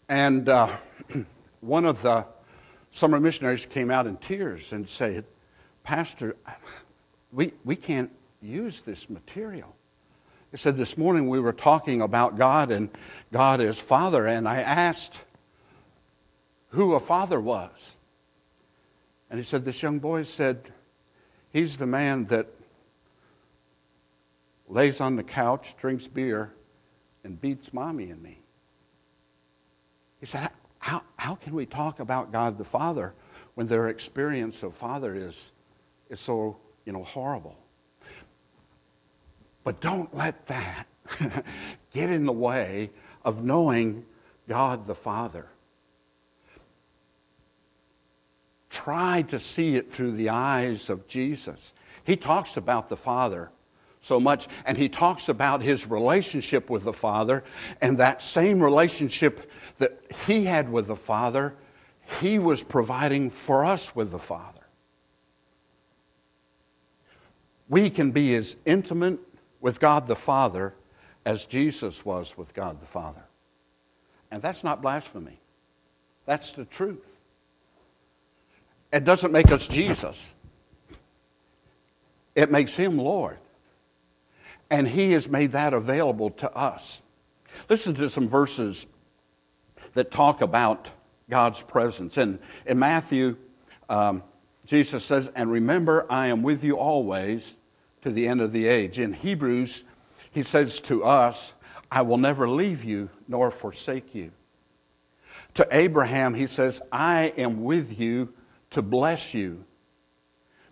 And 0.08 0.48
uh, 0.48 0.68
one 1.60 1.84
of 1.84 2.00
the 2.02 2.26
summer 2.94 3.20
missionaries 3.20 3.66
came 3.66 3.90
out 3.90 4.06
in 4.06 4.16
tears 4.16 4.72
and 4.72 4.88
said, 4.88 5.24
Pastor, 5.82 6.36
we, 7.32 7.52
we 7.64 7.76
can't 7.76 8.10
use 8.40 8.80
this 8.86 9.10
material. 9.10 9.74
He 10.50 10.56
said, 10.56 10.76
This 10.76 10.96
morning 10.96 11.28
we 11.28 11.40
were 11.40 11.52
talking 11.52 12.00
about 12.00 12.38
God 12.38 12.70
and 12.70 12.88
God 13.32 13.60
is 13.60 13.78
Father, 13.78 14.26
and 14.26 14.48
I 14.48 14.60
asked 14.60 15.20
who 16.68 16.94
a 16.94 17.00
father 17.00 17.40
was. 17.40 17.70
And 19.28 19.38
he 19.38 19.44
said, 19.44 19.64
This 19.64 19.82
young 19.82 19.98
boy 19.98 20.22
said, 20.22 20.60
He's 21.52 21.76
the 21.76 21.86
man 21.86 22.26
that 22.26 22.46
lays 24.68 25.00
on 25.00 25.16
the 25.16 25.22
couch, 25.24 25.74
drinks 25.80 26.06
beer, 26.06 26.52
and 27.24 27.40
beats 27.40 27.72
mommy 27.72 28.10
and 28.10 28.22
me. 28.22 28.38
He 30.20 30.26
said, 30.26 30.50
how, 31.24 31.36
can 31.36 31.54
we 31.54 31.64
talk 31.64 32.00
about 32.00 32.32
God 32.32 32.58
the 32.58 32.64
Father 32.64 33.14
when 33.54 33.66
their 33.66 33.88
experience 33.88 34.62
of 34.62 34.74
Father 34.74 35.14
is, 35.14 35.50
is 36.10 36.20
so, 36.20 36.58
you 36.84 36.92
know, 36.92 37.02
horrible? 37.02 37.56
But 39.64 39.80
don't 39.80 40.14
let 40.14 40.48
that 40.48 40.86
get 41.94 42.10
in 42.10 42.26
the 42.26 42.32
way 42.32 42.90
of 43.24 43.42
knowing 43.42 44.04
God 44.50 44.86
the 44.86 44.94
Father. 44.94 45.46
Try 48.68 49.22
to 49.22 49.40
see 49.40 49.76
it 49.76 49.92
through 49.92 50.12
the 50.12 50.28
eyes 50.28 50.90
of 50.90 51.08
Jesus. 51.08 51.72
He 52.04 52.16
talks 52.16 52.58
about 52.58 52.90
the 52.90 52.98
Father 52.98 53.50
so 54.04 54.20
much. 54.20 54.46
And 54.64 54.76
he 54.76 54.88
talks 54.88 55.28
about 55.28 55.62
his 55.62 55.86
relationship 55.86 56.70
with 56.70 56.84
the 56.84 56.92
Father, 56.92 57.44
and 57.80 57.98
that 57.98 58.22
same 58.22 58.62
relationship 58.62 59.50
that 59.78 59.98
he 60.26 60.44
had 60.44 60.70
with 60.70 60.86
the 60.86 60.96
Father, 60.96 61.54
he 62.20 62.38
was 62.38 62.62
providing 62.62 63.30
for 63.30 63.64
us 63.64 63.94
with 63.94 64.10
the 64.10 64.18
Father. 64.18 64.60
We 67.68 67.90
can 67.90 68.10
be 68.10 68.34
as 68.34 68.56
intimate 68.66 69.20
with 69.60 69.80
God 69.80 70.06
the 70.06 70.16
Father 70.16 70.74
as 71.24 71.46
Jesus 71.46 72.04
was 72.04 72.36
with 72.36 72.52
God 72.52 72.80
the 72.80 72.86
Father. 72.86 73.24
And 74.30 74.42
that's 74.42 74.62
not 74.62 74.82
blasphemy. 74.82 75.38
That's 76.26 76.50
the 76.50 76.66
truth. 76.66 77.08
It 78.92 79.04
doesn't 79.04 79.32
make 79.32 79.50
us 79.50 79.66
Jesus. 79.66 80.34
It 82.34 82.50
makes 82.50 82.74
him 82.74 82.98
Lord 82.98 83.38
and 84.74 84.88
He 84.88 85.12
has 85.12 85.28
made 85.28 85.52
that 85.52 85.72
available 85.72 86.30
to 86.30 86.52
us. 86.52 87.00
Listen 87.68 87.94
to 87.94 88.10
some 88.10 88.28
verses 88.28 88.84
that 89.94 90.10
talk 90.10 90.40
about 90.40 90.90
God's 91.30 91.62
presence. 91.62 92.18
In 92.18 92.40
Matthew, 92.74 93.36
um, 93.88 94.24
Jesus 94.66 95.04
says, 95.04 95.30
And 95.36 95.48
remember, 95.48 96.04
I 96.10 96.28
am 96.28 96.42
with 96.42 96.64
you 96.64 96.76
always 96.76 97.48
to 98.02 98.10
the 98.10 98.26
end 98.26 98.40
of 98.40 98.50
the 98.50 98.66
age. 98.66 98.98
In 98.98 99.12
Hebrews, 99.12 99.84
he 100.32 100.42
says 100.42 100.80
to 100.80 101.04
us, 101.04 101.52
I 101.88 102.02
will 102.02 102.18
never 102.18 102.48
leave 102.48 102.82
you 102.82 103.10
nor 103.28 103.52
forsake 103.52 104.12
you. 104.12 104.32
To 105.54 105.68
Abraham, 105.70 106.34
he 106.34 106.48
says, 106.48 106.80
I 106.90 107.26
am 107.36 107.62
with 107.62 107.96
you 107.96 108.34
to 108.70 108.82
bless 108.82 109.34
you. 109.34 109.64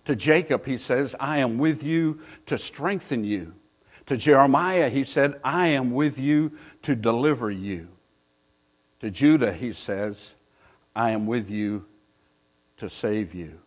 To 0.07 0.17
Jacob, 0.17 0.67
he 0.67 0.79
says, 0.79 1.15
I 1.21 1.39
am 1.39 1.59
with 1.59 1.85
you 1.85 2.19
to 2.47 2.59
strengthen 2.59 3.23
you. 3.23 3.53
To 4.07 4.17
Jeremiah, 4.17 4.89
he 4.89 5.05
said, 5.05 5.41
I 5.45 5.69
am 5.69 5.93
with 5.93 6.19
you 6.19 6.53
to 6.83 6.95
deliver 6.95 7.51
you. 7.51 7.89
To 9.01 9.11
Judah, 9.11 9.53
he 9.53 9.73
says, 9.73 10.35
I 10.95 11.11
am 11.11 11.27
with 11.27 11.51
you 11.51 11.85
to 12.79 12.89
save 12.89 13.35
you. 13.35 13.59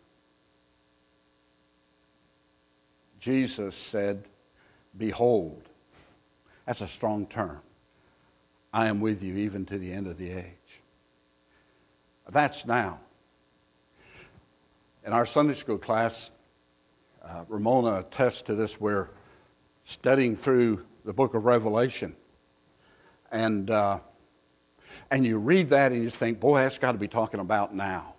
Jesus 3.20 3.76
said, 3.76 4.24
Behold, 4.98 5.62
that's 6.66 6.82
a 6.82 6.88
strong 6.88 7.26
term. 7.28 7.60
I 8.74 8.88
am 8.88 9.00
with 9.00 9.24
you 9.24 9.38
even 9.38 9.66
to 9.68 9.78
the 9.78 9.92
end 9.92 10.08
of 10.08 10.18
the 10.18 10.32
age. 10.32 10.82
That's 12.30 12.66
now. 12.66 13.00
In 15.06 15.14
our 15.14 15.26
Sunday 15.26 15.54
school 15.54 15.78
class, 15.78 16.30
uh, 17.24 17.46
Ramona 17.48 18.00
attests 18.00 18.42
to 18.44 18.56
this 18.56 18.80
where 18.80 19.10
studying 19.86 20.36
through 20.36 20.84
the 21.06 21.14
book 21.14 21.34
of 21.34 21.46
Revelation. 21.46 22.16
And, 23.32 23.70
uh, 23.70 24.00
and 25.10 25.26
you 25.26 25.38
read 25.38 25.70
that 25.70 25.92
and 25.92 26.04
you 26.04 26.10
think, 26.10 26.40
boy, 26.40 26.60
that's 26.60 26.78
got 26.78 26.92
to 26.92 26.98
be 26.98 27.08
talking 27.08 27.40
about 27.40 27.74
now. 27.74 28.14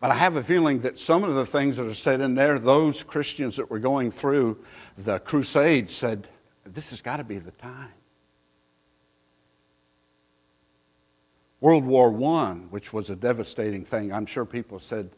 But 0.00 0.10
I 0.10 0.14
have 0.14 0.34
a 0.34 0.42
feeling 0.42 0.80
that 0.80 0.98
some 0.98 1.22
of 1.22 1.34
the 1.34 1.46
things 1.46 1.76
that 1.76 1.86
are 1.86 1.94
said 1.94 2.20
in 2.20 2.34
there, 2.34 2.58
those 2.58 3.04
Christians 3.04 3.56
that 3.56 3.70
were 3.70 3.78
going 3.78 4.10
through 4.10 4.58
the 4.98 5.20
crusade 5.20 5.90
said, 5.90 6.26
this 6.64 6.90
has 6.90 7.02
got 7.02 7.18
to 7.18 7.24
be 7.24 7.38
the 7.38 7.52
time. 7.52 7.92
World 11.60 11.84
War 11.84 12.08
I, 12.36 12.54
which 12.70 12.92
was 12.92 13.10
a 13.10 13.16
devastating 13.16 13.84
thing, 13.84 14.12
I'm 14.12 14.26
sure 14.26 14.44
people 14.44 14.80
said, 14.80 15.10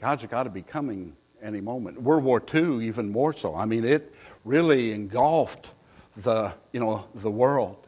God's 0.00 0.26
got 0.26 0.42
to 0.42 0.50
be 0.50 0.60
coming 0.60 1.16
any 1.44 1.60
moment. 1.60 2.00
World 2.00 2.24
War 2.24 2.42
II, 2.52 2.86
even 2.86 3.12
more 3.12 3.32
so. 3.32 3.54
I 3.54 3.66
mean, 3.66 3.84
it 3.84 4.12
really 4.44 4.92
engulfed 4.92 5.68
the, 6.16 6.52
you 6.72 6.80
know, 6.80 7.04
the 7.16 7.30
world. 7.30 7.86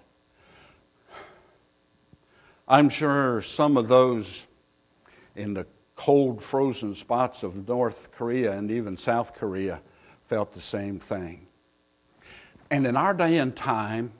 I'm 2.68 2.88
sure 2.88 3.42
some 3.42 3.76
of 3.76 3.88
those 3.88 4.46
in 5.34 5.54
the 5.54 5.66
cold, 5.94 6.42
frozen 6.42 6.94
spots 6.94 7.42
of 7.42 7.66
North 7.68 8.10
Korea 8.12 8.52
and 8.52 8.70
even 8.70 8.96
South 8.96 9.34
Korea 9.34 9.80
felt 10.28 10.52
the 10.52 10.60
same 10.60 10.98
thing. 10.98 11.46
And 12.70 12.86
in 12.86 12.96
our 12.96 13.14
day 13.14 13.38
and 13.38 13.54
time, 13.54 14.12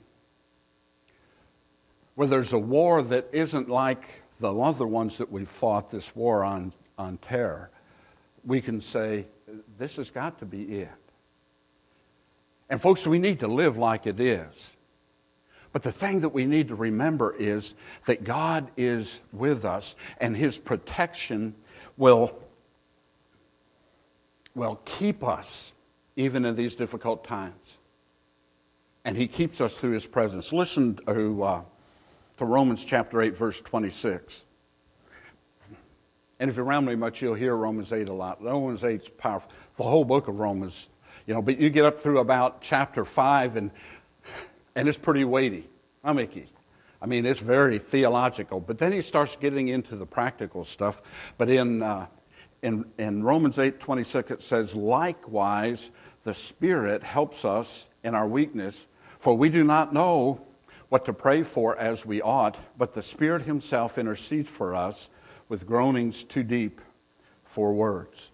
where 2.15 2.27
there's 2.27 2.53
a 2.53 2.59
war 2.59 3.01
that 3.03 3.27
isn't 3.31 3.69
like 3.69 4.23
the 4.39 4.53
other 4.55 4.87
ones 4.87 5.17
that 5.17 5.31
we've 5.31 5.49
fought, 5.49 5.91
this 5.91 6.15
war 6.15 6.43
on, 6.43 6.73
on 6.97 7.17
terror, 7.17 7.69
we 8.47 8.61
can 8.61 8.79
say, 8.79 9.25
this 9.77 9.97
has 9.97 10.09
got 10.09 10.39
to 10.39 10.45
be 10.45 10.63
it. 10.79 10.89
And 12.69 12.81
folks, 12.81 13.05
we 13.05 13.19
need 13.19 13.41
to 13.41 13.47
live 13.47 13.77
like 13.77 14.07
it 14.07 14.19
is. 14.19 14.73
But 15.73 15.83
the 15.83 15.91
thing 15.91 16.21
that 16.21 16.29
we 16.29 16.45
need 16.45 16.69
to 16.69 16.75
remember 16.75 17.35
is 17.37 17.73
that 18.05 18.23
God 18.23 18.71
is 18.77 19.19
with 19.33 19.65
us 19.65 19.95
and 20.19 20.35
his 20.35 20.57
protection 20.57 21.53
will, 21.97 22.39
will 24.55 24.79
keep 24.85 25.23
us 25.23 25.73
even 26.15 26.45
in 26.45 26.55
these 26.55 26.75
difficult 26.75 27.25
times. 27.25 27.77
And 29.03 29.15
he 29.15 29.27
keeps 29.27 29.59
us 29.59 29.75
through 29.75 29.91
his 29.91 30.05
presence. 30.05 30.53
Listen 30.53 30.95
to, 31.05 31.43
uh, 31.43 31.61
to 32.37 32.45
Romans 32.45 32.83
chapter 32.83 33.21
8, 33.21 33.35
verse 33.35 33.59
26. 33.59 34.43
And 36.39 36.49
if 36.49 36.55
you're 36.55 36.65
around 36.65 36.85
me 36.85 36.95
much, 36.95 37.21
you'll 37.21 37.33
hear 37.33 37.55
Romans 37.55 37.91
8 37.91 38.09
a 38.09 38.13
lot. 38.13 38.43
Romans 38.43 38.83
8 38.83 39.01
is 39.01 39.07
powerful. 39.09 39.49
The 39.77 39.83
whole 39.83 40.05
book 40.05 40.27
of 40.27 40.39
Romans, 40.39 40.87
you 41.25 41.33
know, 41.33 41.41
but 41.41 41.59
you 41.59 41.69
get 41.69 41.85
up 41.85 41.99
through 41.99 42.19
about 42.19 42.61
chapter 42.61 43.05
5 43.05 43.55
and 43.55 43.71
and 44.75 44.87
it's 44.87 44.97
pretty 44.97 45.25
weighty. 45.25 45.67
I'm 46.03 46.17
Mickey. 46.17 46.45
I 47.01 47.07
mean, 47.07 47.25
it's 47.25 47.39
very 47.39 47.79
theological. 47.79 48.59
But 48.59 48.77
then 48.77 48.91
he 48.91 49.01
starts 49.01 49.35
getting 49.35 49.69
into 49.69 49.95
the 49.95 50.05
practical 50.05 50.65
stuff. 50.65 51.01
But 51.37 51.49
in 51.49 51.81
uh, 51.81 52.05
in, 52.61 52.85
in 52.97 53.23
Romans 53.23 53.59
8 53.59 53.79
26, 53.79 54.31
it 54.31 54.41
says, 54.41 54.73
Likewise, 54.73 55.89
the 56.23 56.33
Spirit 56.33 57.03
helps 57.03 57.45
us 57.45 57.87
in 58.03 58.15
our 58.15 58.27
weakness, 58.27 58.87
for 59.19 59.37
we 59.37 59.49
do 59.49 59.63
not 59.63 59.93
know 59.93 60.41
what 60.89 61.05
to 61.05 61.13
pray 61.13 61.43
for 61.43 61.77
as 61.77 62.05
we 62.05 62.21
ought, 62.21 62.57
but 62.77 62.93
the 62.93 63.03
Spirit 63.03 63.41
Himself 63.41 63.97
intercedes 63.97 64.49
for 64.49 64.75
us 64.75 65.09
with 65.49 65.65
groanings 65.65 66.23
too 66.23 66.43
deep 66.43 66.81
for 67.45 67.73
words. 67.73 68.31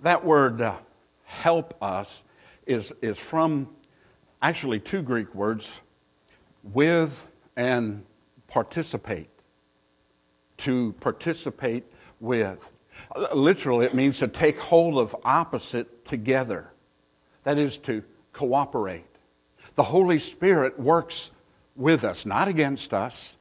That 0.00 0.24
word, 0.24 0.60
uh, 0.60 0.76
help 1.24 1.82
us, 1.82 2.22
is, 2.66 2.92
is 3.00 3.18
from 3.18 3.68
actually 4.42 4.80
two 4.80 5.02
Greek 5.02 5.34
words, 5.34 5.80
with 6.62 7.26
and 7.56 8.04
participate. 8.48 9.30
To 10.58 10.94
participate 11.00 11.84
with. 12.20 12.70
Literally, 13.34 13.86
it 13.86 13.94
means 13.94 14.18
to 14.18 14.28
take 14.28 14.58
hold 14.58 14.98
of 14.98 15.14
opposite 15.24 16.06
together. 16.06 16.70
That 17.44 17.58
is 17.58 17.78
to 17.78 18.02
cooperate. 18.32 19.04
The 19.74 19.82
Holy 19.82 20.18
Spirit 20.18 20.80
works 20.80 21.30
with 21.76 22.04
us, 22.04 22.24
not 22.24 22.48
against 22.48 22.94
us, 22.94 23.36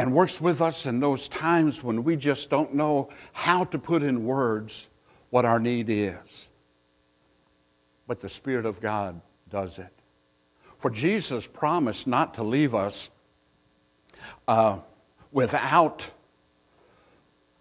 and 0.00 0.14
works 0.14 0.40
with 0.40 0.62
us 0.62 0.86
in 0.86 0.98
those 0.98 1.28
times 1.28 1.82
when 1.82 2.04
we 2.04 2.16
just 2.16 2.48
don't 2.48 2.72
know 2.72 3.10
how 3.34 3.64
to 3.64 3.78
put 3.78 4.02
in 4.02 4.24
words 4.24 4.88
what 5.28 5.44
our 5.44 5.60
need 5.60 5.90
is. 5.90 6.48
But 8.06 8.20
the 8.20 8.30
Spirit 8.30 8.64
of 8.64 8.80
God 8.80 9.20
does 9.50 9.78
it. 9.78 9.92
For 10.78 10.88
Jesus 10.88 11.46
promised 11.46 12.06
not 12.06 12.36
to 12.36 12.44
leave 12.44 12.74
us 12.74 13.10
uh, 14.48 14.78
without 15.32 16.06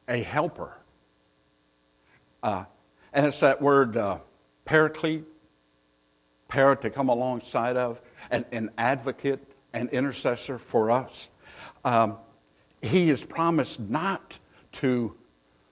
a 0.07 0.23
helper. 0.23 0.71
Uh, 2.41 2.63
and 3.11 3.25
it's 3.25 3.41
that 3.41 3.61
word 3.61 3.97
uh, 3.97 4.19
paraclete, 4.63 5.25
para 6.47 6.77
to 6.77 6.89
come 6.89 7.09
alongside 7.09 7.75
of, 7.75 7.99
an, 8.31 8.45
an 8.53 8.69
advocate, 8.77 9.45
an 9.73 9.89
intercessor 9.89 10.57
for 10.57 10.89
us. 10.89 11.27
Um, 11.83 12.15
he 12.81 13.09
has 13.09 13.23
promised 13.23 13.79
not 13.79 14.37
to 14.73 15.15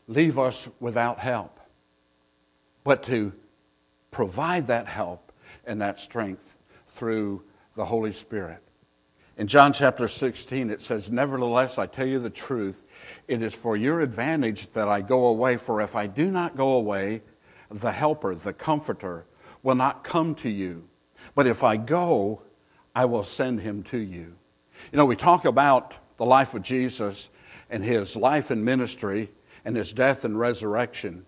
leave 0.08 0.40
us 0.40 0.68
without 0.80 1.20
help, 1.20 1.60
but 2.84 3.04
to 3.04 3.34
provide 4.12 4.68
that 4.68 4.88
help 4.88 5.32
and 5.66 5.82
that 5.82 6.00
strength 6.00 6.56
through 6.88 7.44
the 7.76 7.86
Holy 7.86 8.12
Spirit. 8.12 8.62
In 9.38 9.48
John 9.48 9.72
chapter 9.72 10.08
16, 10.08 10.72
it 10.72 10.82
says, 10.82 11.12
Nevertheless, 11.12 11.78
I 11.78 11.86
tell 11.86 12.08
you 12.08 12.20
the 12.20 12.30
truth, 12.30 12.82
it 13.28 13.44
is 13.44 13.54
for 13.54 13.78
your 13.78 14.02
advantage 14.02 14.68
that 14.74 14.88
I 14.88 15.02
go 15.02 15.28
away, 15.28 15.58
for 15.58 15.82
if 15.82 15.96
I 15.96 16.08
do 16.08 16.32
not 16.32 16.58
go 16.58 16.74
away, 16.74 17.22
the 17.70 17.92
Helper, 17.92 18.34
the 18.34 18.54
Comforter, 18.54 19.26
will 19.62 19.76
not 19.76 20.04
come 20.04 20.36
to 20.36 20.50
you. 20.50 20.88
But 21.36 21.46
if 21.46 21.64
I 21.64 21.78
go, 21.78 22.42
I 22.96 23.06
will 23.06 23.24
send 23.24 23.60
him 23.60 23.84
to 23.84 23.98
you. 23.98 24.34
You 24.92 24.98
know, 24.98 25.06
we 25.06 25.16
talk 25.16 25.46
about 25.46 25.94
the 26.18 26.26
life 26.26 26.54
of 26.54 26.64
Jesus 26.64 27.30
and 27.70 27.84
his 27.84 28.16
life 28.16 28.52
and 28.52 28.66
ministry 28.66 29.30
and 29.64 29.76
his 29.76 29.92
death 29.94 30.24
and 30.24 30.40
resurrection. 30.40 31.26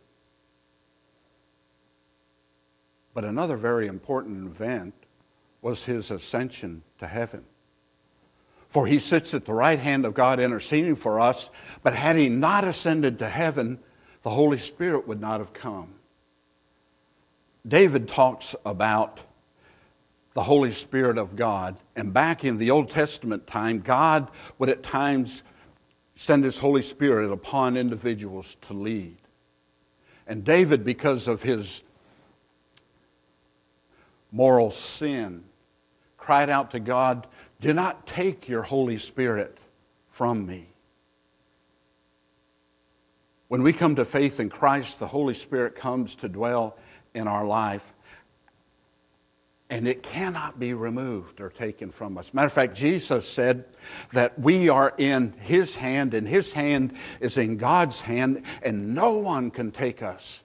But 3.14 3.26
another 3.26 3.58
very 3.58 3.88
important 3.88 4.46
event 4.48 4.94
was 5.62 5.84
his 5.84 6.12
ascension 6.12 6.84
to 7.00 7.08
heaven. 7.08 7.44
For 8.70 8.86
he 8.86 9.00
sits 9.00 9.34
at 9.34 9.46
the 9.46 9.54
right 9.54 9.80
hand 9.80 10.06
of 10.06 10.14
God 10.14 10.40
interceding 10.40 10.96
for 10.96 11.20
us, 11.20 11.50
but 11.82 11.94
had 11.94 12.16
he 12.16 12.30
not 12.30 12.66
ascended 12.66 13.20
to 13.20 13.28
heaven, 13.28 13.80
the 14.24 14.30
Holy 14.30 14.58
Spirit 14.58 15.08
would 15.08 15.20
not 15.20 15.40
have 15.40 15.54
come. 15.54 15.94
David 17.68 18.08
talks 18.08 18.56
about 18.66 19.20
the 20.40 20.44
Holy 20.44 20.72
Spirit 20.72 21.18
of 21.18 21.36
God, 21.36 21.76
and 21.98 22.14
back 22.14 22.46
in 22.46 22.58
the 22.58 22.72
Old 22.72 22.92
Testament 22.92 23.46
time, 23.46 23.80
God 23.80 24.32
would 24.58 24.70
at 24.70 24.84
times 24.84 25.44
send 26.16 26.46
his 26.46 26.58
Holy 26.58 26.82
Spirit 26.82 27.30
upon 27.30 27.76
individuals 27.76 28.56
to 28.62 28.74
lead. 28.74 29.18
And 30.28 30.46
David, 30.46 30.86
because 30.86 31.28
of 31.28 31.42
his 31.44 31.84
moral 34.32 34.72
sin, 34.72 35.44
cried 36.18 36.50
out 36.50 36.72
to 36.72 36.80
God 36.80 37.28
do 37.60 37.74
not 37.74 38.08
take 38.08 38.48
your 38.48 38.62
Holy 38.62 38.98
Spirit 38.98 39.58
from 40.12 40.46
me. 40.46 40.70
When 43.50 43.62
we 43.62 43.74
come 43.74 43.98
to 43.98 44.06
faith 44.06 44.40
in 44.40 44.50
Christ, 44.50 45.00
the 45.00 45.08
Holy 45.08 45.34
Spirit 45.34 45.76
comes 45.76 46.16
to 46.16 46.30
dwell 46.30 46.78
in 47.14 47.28
our 47.28 47.46
life, 47.46 47.84
and 49.70 49.88
it 49.88 50.02
cannot 50.04 50.60
be 50.60 50.74
removed 50.74 51.42
or 51.42 51.50
taken 51.50 51.92
from 51.92 52.18
us. 52.18 52.34
Matter 52.34 52.48
of 52.48 52.54
fact, 52.54 52.76
Jesus 52.76 53.28
said 53.28 53.66
that 54.14 54.40
we 54.40 54.70
are 54.70 54.94
in 54.98 55.34
His 55.42 55.76
hand, 55.76 56.14
and 56.14 56.28
His 56.28 56.52
hand 56.52 56.94
is 57.20 57.38
in 57.38 57.58
God's 57.58 58.02
hand, 58.02 58.44
and 58.64 58.96
no 58.96 59.14
one 59.14 59.52
can 59.52 59.72
take 59.72 60.02
us 60.02 60.42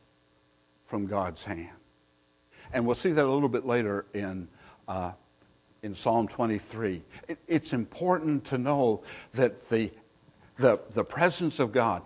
from 0.86 1.06
God's 1.06 1.42
hand. 1.42 1.70
And 2.72 2.86
we'll 2.86 2.94
see 2.96 3.12
that 3.12 3.24
a 3.24 3.30
little 3.30 3.48
bit 3.48 3.66
later 3.66 4.04
in 4.12 4.48
uh, 4.88 5.12
in 5.84 5.94
Psalm 5.94 6.26
23. 6.26 7.02
It, 7.28 7.38
it's 7.46 7.74
important 7.74 8.46
to 8.46 8.58
know 8.58 9.02
that 9.34 9.68
the, 9.68 9.90
the, 10.56 10.80
the 10.92 11.04
presence 11.04 11.60
of 11.60 11.72
God, 11.72 12.02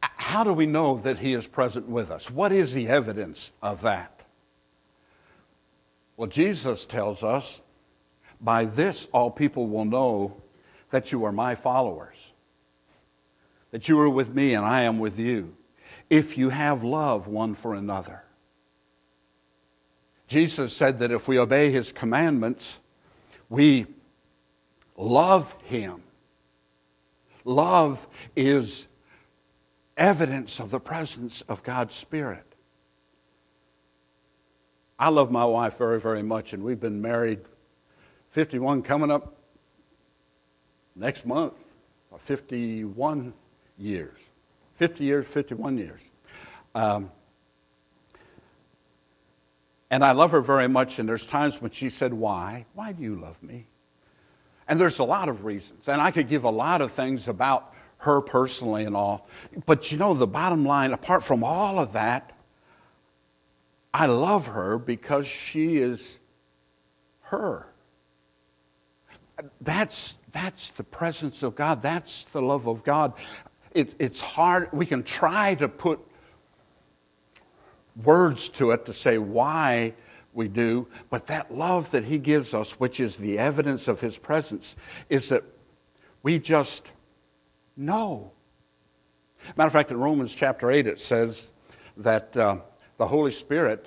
how 0.00 0.42
do 0.42 0.52
we 0.52 0.66
know 0.66 0.98
that 0.98 1.18
He 1.18 1.32
is 1.32 1.46
present 1.46 1.88
with 1.88 2.10
us? 2.10 2.28
What 2.28 2.52
is 2.52 2.72
the 2.74 2.88
evidence 2.88 3.52
of 3.62 3.82
that? 3.82 4.23
Well, 6.16 6.28
Jesus 6.28 6.84
tells 6.84 7.22
us, 7.22 7.60
by 8.40 8.66
this 8.66 9.06
all 9.12 9.30
people 9.30 9.66
will 9.66 9.84
know 9.84 10.42
that 10.90 11.12
you 11.12 11.24
are 11.24 11.32
my 11.32 11.54
followers, 11.54 12.16
that 13.70 13.88
you 13.88 13.98
are 14.00 14.08
with 14.08 14.32
me 14.32 14.54
and 14.54 14.64
I 14.64 14.82
am 14.82 14.98
with 14.98 15.18
you, 15.18 15.56
if 16.10 16.38
you 16.38 16.50
have 16.50 16.84
love 16.84 17.26
one 17.26 17.54
for 17.54 17.74
another. 17.74 18.22
Jesus 20.28 20.72
said 20.72 21.00
that 21.00 21.10
if 21.10 21.26
we 21.28 21.38
obey 21.38 21.70
his 21.70 21.92
commandments, 21.92 22.78
we 23.48 23.86
love 24.96 25.54
Him. 25.64 26.02
Love 27.44 28.06
is 28.34 28.86
evidence 29.96 30.60
of 30.60 30.70
the 30.70 30.80
presence 30.80 31.42
of 31.48 31.62
God's 31.62 31.94
Spirit. 31.94 32.44
I 34.98 35.08
love 35.08 35.30
my 35.30 35.44
wife 35.44 35.78
very, 35.78 36.00
very 36.00 36.22
much, 36.22 36.52
and 36.52 36.62
we've 36.62 36.80
been 36.80 37.02
married 37.02 37.40
51 38.30 38.82
coming 38.82 39.10
up 39.10 39.34
next 40.94 41.26
month, 41.26 41.54
or 42.10 42.18
51 42.18 43.32
years. 43.78 44.16
50 44.74 45.04
years, 45.04 45.26
51 45.26 45.78
years. 45.78 46.00
Um, 46.74 47.10
and 49.90 50.04
I 50.04 50.12
love 50.12 50.32
her 50.32 50.40
very 50.40 50.68
much, 50.68 50.98
and 50.98 51.08
there's 51.08 51.26
times 51.26 51.60
when 51.60 51.70
she 51.70 51.90
said, 51.90 52.12
Why? 52.12 52.66
Why 52.74 52.92
do 52.92 53.02
you 53.02 53.16
love 53.16 53.40
me? 53.42 53.66
And 54.66 54.80
there's 54.80 54.98
a 54.98 55.04
lot 55.04 55.28
of 55.28 55.44
reasons. 55.44 55.86
And 55.88 56.00
I 56.00 56.10
could 56.10 56.28
give 56.28 56.44
a 56.44 56.50
lot 56.50 56.80
of 56.80 56.92
things 56.92 57.28
about 57.28 57.72
her 57.98 58.20
personally 58.20 58.84
and 58.84 58.96
all. 58.96 59.28
But 59.66 59.92
you 59.92 59.98
know, 59.98 60.14
the 60.14 60.26
bottom 60.26 60.64
line, 60.64 60.92
apart 60.92 61.22
from 61.22 61.44
all 61.44 61.78
of 61.78 61.92
that, 61.92 62.33
I 63.94 64.06
love 64.06 64.48
her 64.48 64.76
because 64.76 65.24
she 65.24 65.76
is 65.76 66.18
her. 67.22 67.64
That's, 69.60 70.16
that's 70.32 70.70
the 70.70 70.82
presence 70.82 71.44
of 71.44 71.54
God. 71.54 71.80
That's 71.80 72.24
the 72.32 72.42
love 72.42 72.66
of 72.66 72.82
God. 72.82 73.12
It, 73.72 73.94
it's 74.00 74.20
hard. 74.20 74.70
We 74.72 74.86
can 74.86 75.04
try 75.04 75.54
to 75.54 75.68
put 75.68 76.00
words 78.02 78.48
to 78.50 78.72
it 78.72 78.86
to 78.86 78.92
say 78.92 79.16
why 79.16 79.94
we 80.32 80.48
do, 80.48 80.88
but 81.08 81.28
that 81.28 81.54
love 81.54 81.92
that 81.92 82.04
He 82.04 82.18
gives 82.18 82.52
us, 82.52 82.72
which 82.72 82.98
is 82.98 83.14
the 83.14 83.38
evidence 83.38 83.86
of 83.86 84.00
His 84.00 84.18
presence, 84.18 84.74
is 85.08 85.28
that 85.28 85.44
we 86.24 86.40
just 86.40 86.90
know. 87.76 88.32
Matter 89.56 89.68
of 89.68 89.72
fact, 89.72 89.92
in 89.92 89.98
Romans 89.98 90.34
chapter 90.34 90.68
8, 90.72 90.88
it 90.88 90.98
says 90.98 91.46
that 91.98 92.36
uh, 92.36 92.56
the 92.96 93.06
Holy 93.06 93.32
Spirit 93.32 93.86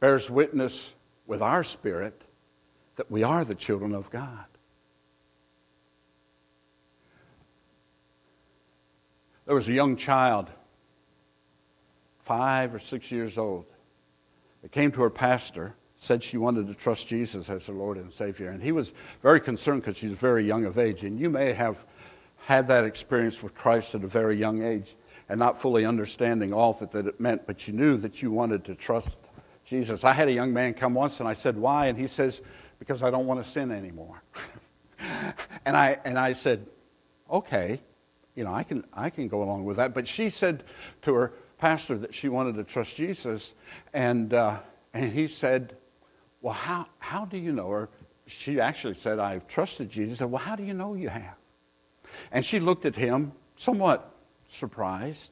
bears 0.00 0.28
witness 0.30 0.92
with 1.26 1.42
our 1.42 1.64
spirit 1.64 2.20
that 2.96 3.10
we 3.10 3.22
are 3.22 3.44
the 3.44 3.54
children 3.54 3.94
of 3.94 4.10
God. 4.10 4.44
There 9.46 9.54
was 9.54 9.68
a 9.68 9.72
young 9.72 9.96
child, 9.96 10.48
five 12.20 12.74
or 12.74 12.78
six 12.78 13.10
years 13.10 13.36
old, 13.36 13.66
that 14.62 14.72
came 14.72 14.90
to 14.92 15.02
her 15.02 15.10
pastor, 15.10 15.74
said 15.98 16.22
she 16.22 16.38
wanted 16.38 16.68
to 16.68 16.74
trust 16.74 17.08
Jesus 17.08 17.50
as 17.50 17.66
her 17.66 17.72
Lord 17.72 17.98
and 17.98 18.12
Savior. 18.12 18.48
And 18.48 18.62
he 18.62 18.72
was 18.72 18.92
very 19.22 19.40
concerned 19.40 19.82
because 19.82 19.98
she 19.98 20.08
was 20.08 20.18
very 20.18 20.46
young 20.46 20.64
of 20.64 20.78
age. 20.78 21.04
And 21.04 21.18
you 21.18 21.28
may 21.28 21.52
have 21.52 21.84
had 22.38 22.68
that 22.68 22.84
experience 22.84 23.42
with 23.42 23.54
Christ 23.54 23.94
at 23.94 24.04
a 24.04 24.06
very 24.06 24.38
young 24.38 24.62
age 24.62 24.94
and 25.28 25.38
not 25.38 25.60
fully 25.60 25.84
understanding 25.84 26.52
all 26.52 26.72
that, 26.74 26.94
it 26.94 27.20
meant, 27.20 27.46
but 27.46 27.66
you 27.66 27.74
knew 27.74 27.96
that 27.98 28.22
you 28.22 28.30
wanted 28.30 28.66
to 28.66 28.74
trust 28.74 29.10
Jesus. 29.64 30.04
I 30.04 30.12
had 30.12 30.28
a 30.28 30.32
young 30.32 30.52
man 30.52 30.74
come 30.74 30.94
once 30.94 31.20
and 31.20 31.28
I 31.28 31.32
said, 31.32 31.56
Why? 31.56 31.86
And 31.86 31.98
he 31.98 32.06
says, 32.06 32.40
Because 32.78 33.02
I 33.02 33.10
don't 33.10 33.26
want 33.26 33.42
to 33.44 33.50
sin 33.50 33.70
anymore. 33.70 34.22
and 35.64 35.76
I 35.76 35.98
and 36.04 36.18
I 36.18 36.34
said, 36.34 36.66
Okay, 37.30 37.80
you 38.34 38.44
know, 38.44 38.52
I 38.52 38.62
can 38.64 38.84
I 38.92 39.10
can 39.10 39.28
go 39.28 39.42
along 39.42 39.64
with 39.64 39.78
that. 39.78 39.94
But 39.94 40.06
she 40.06 40.28
said 40.28 40.64
to 41.02 41.14
her 41.14 41.32
pastor 41.58 41.98
that 41.98 42.14
she 42.14 42.28
wanted 42.28 42.56
to 42.56 42.64
trust 42.64 42.96
Jesus, 42.96 43.54
and 43.92 44.34
uh, 44.34 44.58
and 44.92 45.10
he 45.10 45.28
said, 45.28 45.76
Well, 46.42 46.52
how 46.52 46.86
how 46.98 47.24
do 47.24 47.38
you 47.38 47.52
know? 47.52 47.66
Or 47.66 47.88
she 48.26 48.60
actually 48.60 48.94
said, 48.94 49.18
I've 49.18 49.48
trusted 49.48 49.90
Jesus. 49.90 50.18
said, 50.18 50.30
Well, 50.30 50.42
how 50.42 50.56
do 50.56 50.64
you 50.64 50.74
know 50.74 50.94
you 50.94 51.08
have? 51.08 51.36
And 52.30 52.44
she 52.44 52.60
looked 52.60 52.84
at 52.84 52.94
him 52.94 53.32
somewhat 53.56 54.13
surprised. 54.50 55.30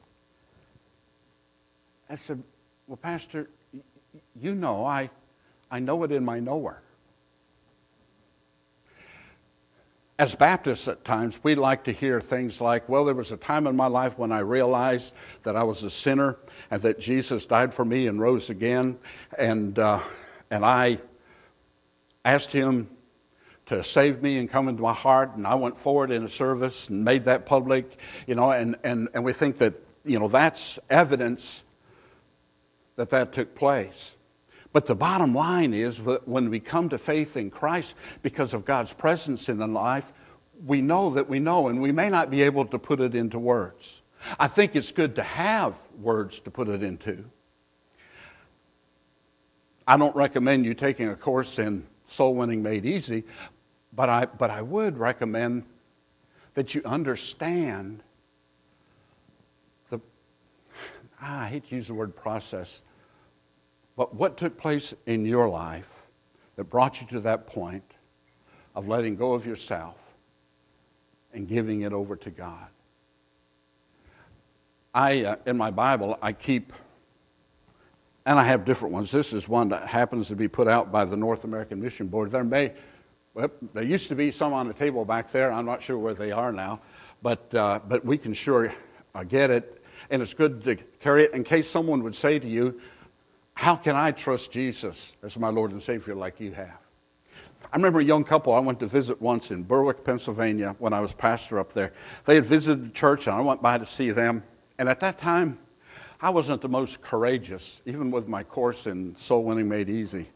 I 2.09 2.15
said, 2.15 2.43
Well, 2.87 2.97
Pastor, 2.97 3.49
you 4.39 4.55
know, 4.55 4.85
I, 4.85 5.09
I 5.71 5.79
know 5.79 6.03
it 6.03 6.11
in 6.11 6.23
my 6.23 6.39
knower. 6.39 6.81
As 10.19 10.35
Baptists, 10.35 10.87
at 10.87 11.03
times, 11.03 11.39
we 11.41 11.55
like 11.55 11.85
to 11.85 11.91
hear 11.91 12.21
things 12.21 12.61
like, 12.61 12.87
well, 12.87 13.05
there 13.05 13.15
was 13.15 13.31
a 13.31 13.37
time 13.37 13.65
in 13.65 13.75
my 13.75 13.87
life 13.87 14.17
when 14.17 14.31
I 14.31 14.39
realized 14.39 15.11
that 15.41 15.55
I 15.55 15.63
was 15.63 15.81
a 15.83 15.89
sinner 15.89 16.37
and 16.69 16.83
that 16.83 16.99
Jesus 16.99 17.47
died 17.47 17.73
for 17.73 17.83
me 17.83 18.05
and 18.05 18.21
rose 18.21 18.51
again, 18.51 18.99
and, 19.35 19.77
uh, 19.79 20.01
and 20.51 20.63
I 20.63 20.99
asked 22.23 22.51
him 22.51 22.89
to 23.67 23.83
save 23.83 24.21
me 24.21 24.37
and 24.37 24.49
come 24.49 24.67
into 24.67 24.81
my 24.81 24.93
heart, 24.93 25.35
and 25.35 25.47
I 25.47 25.55
went 25.55 25.79
forward 25.79 26.11
in 26.11 26.23
a 26.23 26.29
service 26.29 26.89
and 26.89 27.05
made 27.05 27.25
that 27.25 27.45
public, 27.45 27.97
you 28.27 28.35
know, 28.35 28.51
and, 28.51 28.75
and, 28.83 29.09
and 29.13 29.23
we 29.23 29.33
think 29.33 29.59
that, 29.59 29.75
you 30.03 30.19
know, 30.19 30.27
that's 30.27 30.79
evidence 30.89 31.63
that 32.97 33.09
that 33.11 33.33
took 33.33 33.55
place. 33.55 34.15
But 34.73 34.85
the 34.85 34.95
bottom 34.95 35.33
line 35.33 35.73
is 35.73 35.97
that 35.99 36.27
when 36.27 36.49
we 36.49 36.59
come 36.59 36.89
to 36.89 36.97
faith 36.97 37.37
in 37.37 37.51
Christ 37.51 37.93
because 38.21 38.53
of 38.53 38.65
God's 38.65 38.91
presence 38.91 39.47
in 39.47 39.57
the 39.57 39.67
life, 39.67 40.11
we 40.65 40.81
know 40.81 41.11
that 41.11 41.29
we 41.29 41.39
know, 41.39 41.67
and 41.67 41.81
we 41.81 41.91
may 41.91 42.09
not 42.09 42.29
be 42.29 42.41
able 42.43 42.65
to 42.65 42.79
put 42.79 42.99
it 42.99 43.15
into 43.15 43.39
words. 43.39 44.01
I 44.39 44.47
think 44.47 44.75
it's 44.75 44.91
good 44.91 45.15
to 45.15 45.23
have 45.23 45.77
words 45.99 46.39
to 46.41 46.51
put 46.51 46.69
it 46.69 46.81
into. 46.81 47.23
I 49.85 49.97
don't 49.97 50.15
recommend 50.15 50.65
you 50.65 50.73
taking 50.73 51.09
a 51.09 51.15
course 51.15 51.59
in 51.59 51.85
soul 52.07 52.35
winning 52.35 52.63
made 52.63 52.85
easy, 52.85 53.23
but 53.95 54.09
I, 54.09 54.25
but 54.25 54.49
I 54.49 54.61
would 54.61 54.97
recommend 54.97 55.63
that 56.55 56.75
you 56.75 56.81
understand 56.85 58.01
the, 59.89 59.99
ah, 61.21 61.41
I 61.41 61.47
hate 61.47 61.67
to 61.69 61.75
use 61.75 61.87
the 61.87 61.93
word 61.93 62.15
process, 62.15 62.81
but 63.95 64.13
what 64.15 64.37
took 64.37 64.57
place 64.57 64.93
in 65.05 65.25
your 65.25 65.49
life 65.49 65.89
that 66.55 66.65
brought 66.65 67.01
you 67.01 67.07
to 67.07 67.19
that 67.21 67.47
point 67.47 67.83
of 68.75 68.87
letting 68.87 69.15
go 69.15 69.33
of 69.33 69.45
yourself 69.45 69.95
and 71.33 71.47
giving 71.47 71.81
it 71.81 71.93
over 71.93 72.15
to 72.15 72.29
God? 72.29 72.67
I, 74.93 75.23
uh, 75.23 75.35
in 75.47 75.57
my 75.57 75.71
Bible, 75.71 76.19
I 76.21 76.33
keep, 76.33 76.71
and 78.27 78.37
I 78.37 78.43
have 78.43 78.63
different 78.63 78.93
ones. 78.93 79.09
This 79.09 79.33
is 79.33 79.47
one 79.47 79.69
that 79.69 79.87
happens 79.87 80.27
to 80.27 80.35
be 80.35 80.47
put 80.47 80.67
out 80.67 80.91
by 80.91 81.05
the 81.05 81.17
North 81.17 81.45
American 81.45 81.81
Mission 81.81 82.07
Board. 82.07 82.29
There 82.29 82.43
may, 82.43 82.73
well, 83.33 83.49
there 83.73 83.83
used 83.83 84.09
to 84.09 84.15
be 84.15 84.31
some 84.31 84.53
on 84.53 84.67
the 84.67 84.73
table 84.73 85.05
back 85.05 85.31
there. 85.31 85.51
I'm 85.51 85.65
not 85.65 85.81
sure 85.81 85.97
where 85.97 86.13
they 86.13 86.31
are 86.31 86.51
now, 86.51 86.81
but 87.21 87.53
uh, 87.53 87.79
but 87.87 88.05
we 88.05 88.17
can 88.17 88.33
sure 88.33 88.73
uh, 89.15 89.23
get 89.23 89.49
it, 89.49 89.83
and 90.09 90.21
it's 90.21 90.33
good 90.33 90.63
to 90.65 90.75
carry 90.99 91.23
it 91.23 91.33
in 91.33 91.43
case 91.43 91.69
someone 91.69 92.03
would 92.03 92.15
say 92.15 92.37
to 92.37 92.47
you, 92.47 92.79
how 93.55 93.75
can 93.75 93.95
I 93.95 94.11
trust 94.11 94.51
Jesus 94.51 95.15
as 95.23 95.37
my 95.37 95.49
Lord 95.49 95.71
and 95.71 95.81
Savior 95.81 96.15
like 96.15 96.39
you 96.39 96.51
have? 96.51 96.77
I 97.71 97.77
remember 97.77 98.01
a 98.01 98.03
young 98.03 98.23
couple 98.23 98.53
I 98.53 98.59
went 98.59 98.79
to 98.81 98.85
visit 98.85 99.19
once 99.19 99.49
in 99.49 99.63
Berwick, 99.63 100.03
Pennsylvania, 100.03 100.75
when 100.77 100.93
I 100.93 100.99
was 100.99 101.11
pastor 101.11 101.59
up 101.59 101.73
there. 101.73 101.93
They 102.25 102.35
had 102.35 102.45
visited 102.45 102.85
the 102.85 102.89
church, 102.89 103.25
and 103.25 103.35
I 103.35 103.41
went 103.41 103.63
by 103.63 103.79
to 103.79 103.85
see 103.85 104.11
them. 104.11 104.43
And 104.77 104.87
at 104.87 104.99
that 104.99 105.17
time, 105.17 105.57
I 106.21 106.29
wasn't 106.29 106.61
the 106.61 106.69
most 106.69 107.01
courageous, 107.01 107.81
even 107.85 108.11
with 108.11 108.27
my 108.27 108.43
course 108.43 108.85
in 108.85 109.15
Soul 109.15 109.43
Winning 109.43 109.69
Made 109.69 109.89
Easy. 109.89 110.29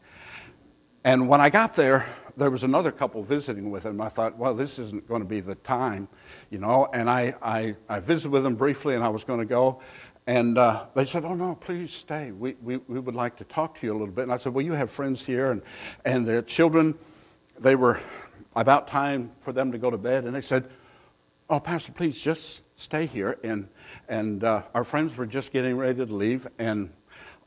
And 1.04 1.28
when 1.28 1.40
I 1.40 1.48
got 1.50 1.76
there, 1.76 2.06
there 2.38 2.50
was 2.50 2.62
another 2.62 2.92
couple 2.92 3.22
visiting 3.22 3.70
with 3.70 3.84
him. 3.84 4.00
I 4.00 4.08
thought, 4.08 4.38
well, 4.38 4.54
this 4.54 4.78
isn't 4.78 5.08
going 5.08 5.22
to 5.22 5.28
be 5.28 5.40
the 5.40 5.56
time, 5.56 6.08
you 6.50 6.58
know. 6.58 6.88
And 6.92 7.10
I, 7.10 7.34
I, 7.42 7.74
I 7.88 7.98
visited 7.98 8.30
with 8.30 8.44
them 8.44 8.54
briefly, 8.54 8.94
and 8.94 9.02
I 9.02 9.08
was 9.08 9.24
going 9.24 9.40
to 9.40 9.44
go. 9.44 9.80
And 10.26 10.56
uh, 10.58 10.86
they 10.94 11.04
said, 11.04 11.24
"Oh 11.24 11.34
no, 11.34 11.54
please 11.54 11.90
stay. 11.90 12.32
We, 12.32 12.54
we 12.62 12.76
we 12.76 13.00
would 13.00 13.14
like 13.14 13.36
to 13.38 13.44
talk 13.44 13.80
to 13.80 13.86
you 13.86 13.92
a 13.92 13.98
little 13.98 14.14
bit." 14.14 14.22
And 14.22 14.32
I 14.32 14.36
said, 14.36 14.52
"Well, 14.52 14.64
you 14.64 14.72
have 14.72 14.90
friends 14.90 15.24
here, 15.24 15.50
and 15.50 15.62
and 16.04 16.26
the 16.26 16.42
children, 16.42 16.98
they 17.58 17.74
were 17.74 17.98
about 18.54 18.88
time 18.88 19.32
for 19.40 19.52
them 19.52 19.72
to 19.72 19.78
go 19.78 19.90
to 19.90 19.96
bed, 19.96 20.24
and 20.24 20.34
they 20.34 20.42
said, 20.42 20.68
"Oh, 21.48 21.60
Pastor, 21.60 21.92
please 21.92 22.20
just 22.20 22.60
stay 22.76 23.06
here." 23.06 23.38
And 23.42 23.68
and 24.06 24.44
uh, 24.44 24.62
our 24.74 24.84
friends 24.84 25.16
were 25.16 25.24
just 25.24 25.50
getting 25.50 25.78
ready 25.78 26.04
to 26.04 26.14
leave, 26.14 26.46
and 26.58 26.90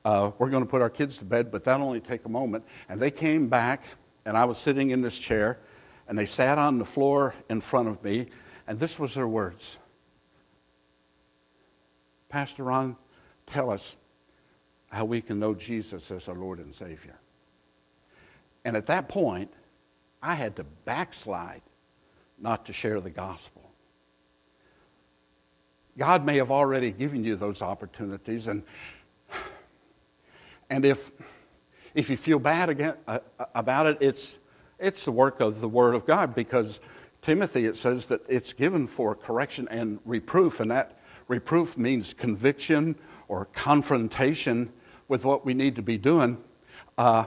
uh, 0.03 0.31
we're 0.39 0.49
going 0.49 0.63
to 0.63 0.69
put 0.69 0.81
our 0.81 0.89
kids 0.89 1.19
to 1.19 1.25
bed, 1.25 1.51
but 1.51 1.63
that'll 1.63 1.85
only 1.85 1.99
take 1.99 2.25
a 2.25 2.29
moment. 2.29 2.63
And 2.89 2.99
they 2.99 3.11
came 3.11 3.47
back, 3.47 3.83
and 4.25 4.37
I 4.37 4.45
was 4.45 4.57
sitting 4.57 4.91
in 4.91 5.01
this 5.01 5.17
chair, 5.17 5.59
and 6.07 6.17
they 6.17 6.25
sat 6.25 6.57
on 6.57 6.77
the 6.77 6.85
floor 6.85 7.33
in 7.49 7.61
front 7.61 7.87
of 7.87 8.03
me, 8.03 8.27
and 8.67 8.79
this 8.79 8.99
was 8.99 9.13
their 9.13 9.27
words. 9.27 9.77
Pastor 12.29 12.63
Ron, 12.63 12.95
tell 13.47 13.69
us 13.69 13.95
how 14.89 15.05
we 15.05 15.21
can 15.21 15.39
know 15.39 15.53
Jesus 15.53 16.11
as 16.11 16.27
our 16.27 16.35
Lord 16.35 16.59
and 16.59 16.73
Savior. 16.75 17.15
And 18.63 18.77
at 18.77 18.87
that 18.87 19.07
point, 19.07 19.51
I 20.21 20.35
had 20.35 20.55
to 20.57 20.63
backslide 20.85 21.61
not 22.37 22.65
to 22.65 22.73
share 22.73 22.99
the 23.01 23.09
gospel. 23.09 23.61
God 25.97 26.25
may 26.25 26.37
have 26.37 26.51
already 26.51 26.91
given 26.91 27.23
you 27.23 27.35
those 27.35 27.61
opportunities, 27.61 28.47
and, 28.47 28.63
and 30.69 30.85
if, 30.85 31.11
if 31.93 32.09
you 32.09 32.17
feel 32.17 32.39
bad 32.39 32.69
again, 32.69 32.95
uh, 33.07 33.19
about 33.53 33.87
it, 33.87 33.97
it's, 34.01 34.37
it's 34.79 35.05
the 35.05 35.11
work 35.11 35.39
of 35.39 35.61
the 35.61 35.67
Word 35.67 35.95
of 35.95 36.05
God 36.05 36.35
because 36.35 36.79
Timothy, 37.21 37.65
it 37.65 37.77
says 37.77 38.05
that 38.05 38.21
it's 38.27 38.53
given 38.53 38.87
for 38.87 39.15
correction 39.15 39.67
and 39.69 39.99
reproof, 40.05 40.59
and 40.59 40.71
that 40.71 40.97
Reproof 41.31 41.77
means 41.77 42.13
conviction 42.13 42.95
or 43.29 43.45
confrontation 43.45 44.69
with 45.07 45.23
what 45.23 45.45
we 45.45 45.53
need 45.53 45.77
to 45.77 45.81
be 45.81 45.97
doing. 45.97 46.37
Uh, 46.97 47.23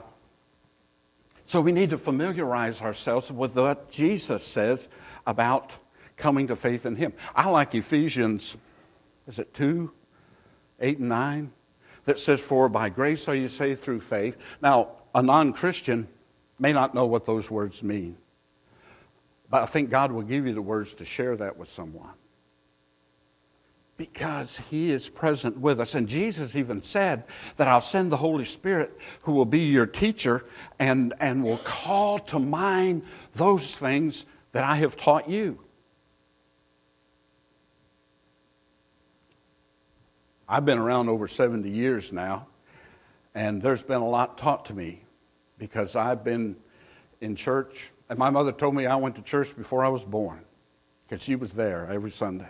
so 1.47 1.59
we 1.59 1.71
need 1.71 1.89
to 1.89 1.97
familiarize 1.97 2.81
ourselves 2.81 3.31
with 3.31 3.55
what 3.55 3.89
Jesus 3.89 4.45
says 4.45 4.87
about 5.25 5.71
coming 6.17 6.47
to 6.47 6.55
faith 6.55 6.85
in 6.85 6.95
Him. 6.95 7.13
I 7.35 7.49
like 7.49 7.73
Ephesians, 7.73 8.55
is 9.27 9.39
it 9.39 9.53
2, 9.55 9.91
8 10.79 10.99
and 10.99 11.09
9? 11.09 11.51
That 12.05 12.19
says, 12.19 12.41
For 12.41 12.69
by 12.69 12.89
grace 12.89 13.27
are 13.27 13.35
you 13.35 13.47
saved 13.47 13.81
through 13.81 13.99
faith. 13.99 14.37
Now, 14.61 14.89
a 15.13 15.21
non 15.21 15.53
Christian 15.53 16.07
may 16.59 16.73
not 16.73 16.93
know 16.93 17.05
what 17.05 17.25
those 17.25 17.49
words 17.49 17.81
mean. 17.83 18.17
But 19.49 19.63
I 19.63 19.65
think 19.65 19.89
God 19.89 20.11
will 20.11 20.23
give 20.23 20.47
you 20.47 20.53
the 20.53 20.61
words 20.61 20.93
to 20.95 21.05
share 21.05 21.35
that 21.37 21.57
with 21.57 21.69
someone 21.69 22.13
because 23.97 24.59
he 24.69 24.91
is 24.91 25.07
present 25.07 25.57
with 25.57 25.79
us. 25.79 25.95
And 25.95 26.07
Jesus 26.07 26.55
even 26.55 26.83
said 26.83 27.23
that 27.57 27.67
I'll 27.67 27.81
send 27.81 28.11
the 28.11 28.17
Holy 28.17 28.45
Spirit 28.45 28.97
who 29.21 29.33
will 29.33 29.45
be 29.45 29.61
your 29.61 29.85
teacher 29.85 30.43
and, 30.79 31.13
and 31.19 31.43
will 31.43 31.57
call 31.59 32.19
to 32.19 32.39
mind 32.39 33.03
those 33.33 33.73
things 33.73 34.25
that 34.51 34.63
I 34.63 34.75
have 34.77 34.97
taught 34.97 35.29
you. 35.29 35.59
I've 40.47 40.65
been 40.65 40.77
around 40.77 41.09
over 41.09 41.27
70 41.27 41.69
years 41.69 42.13
now, 42.13 42.47
and 43.33 43.61
there's 43.61 43.81
been 43.81 44.01
a 44.01 44.07
lot 44.07 44.37
taught 44.37 44.65
to 44.65 44.73
me 44.73 45.01
because 45.57 45.95
I've 45.95 46.23
been 46.23 46.55
in 47.19 47.35
church. 47.35 47.91
And 48.09 48.19
my 48.19 48.29
mother 48.29 48.51
told 48.51 48.75
me 48.75 48.85
I 48.85 48.97
went 48.97 49.15
to 49.15 49.23
church 49.23 49.55
before 49.55 49.83
I 49.83 49.89
was 49.89 50.03
born 50.03 50.39
because 51.07 51.23
she 51.23 51.35
was 51.35 51.51
there 51.51 51.89
every 51.91 52.11
Sunday. 52.11 52.49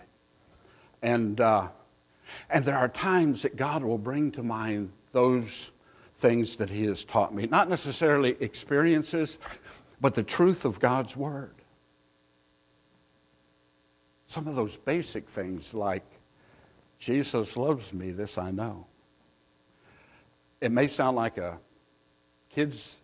And, 1.00 1.40
uh, 1.40 1.68
and 2.50 2.64
there 2.64 2.76
are 2.76 2.88
times 2.88 3.42
that 3.42 3.56
God 3.56 3.82
will 3.82 3.98
bring 3.98 4.32
to 4.32 4.42
mind 4.42 4.92
those 5.12 5.70
things 6.18 6.56
that 6.56 6.68
He 6.68 6.84
has 6.84 7.04
taught 7.04 7.34
me. 7.34 7.46
Not 7.46 7.70
necessarily 7.70 8.36
experiences, 8.38 9.38
but 10.00 10.14
the 10.14 10.22
truth 10.22 10.66
of 10.66 10.80
God's 10.80 11.16
Word. 11.16 11.54
Some 14.28 14.48
of 14.48 14.54
those 14.54 14.76
basic 14.76 15.30
things 15.30 15.72
like 15.72 16.04
Jesus 16.98 17.56
loves 17.56 17.92
me, 17.92 18.10
this 18.10 18.38
I 18.38 18.50
know. 18.50 18.86
It 20.60 20.72
may 20.72 20.88
sound 20.88 21.16
like 21.16 21.38
a 21.38 21.58
kid's 22.50 22.94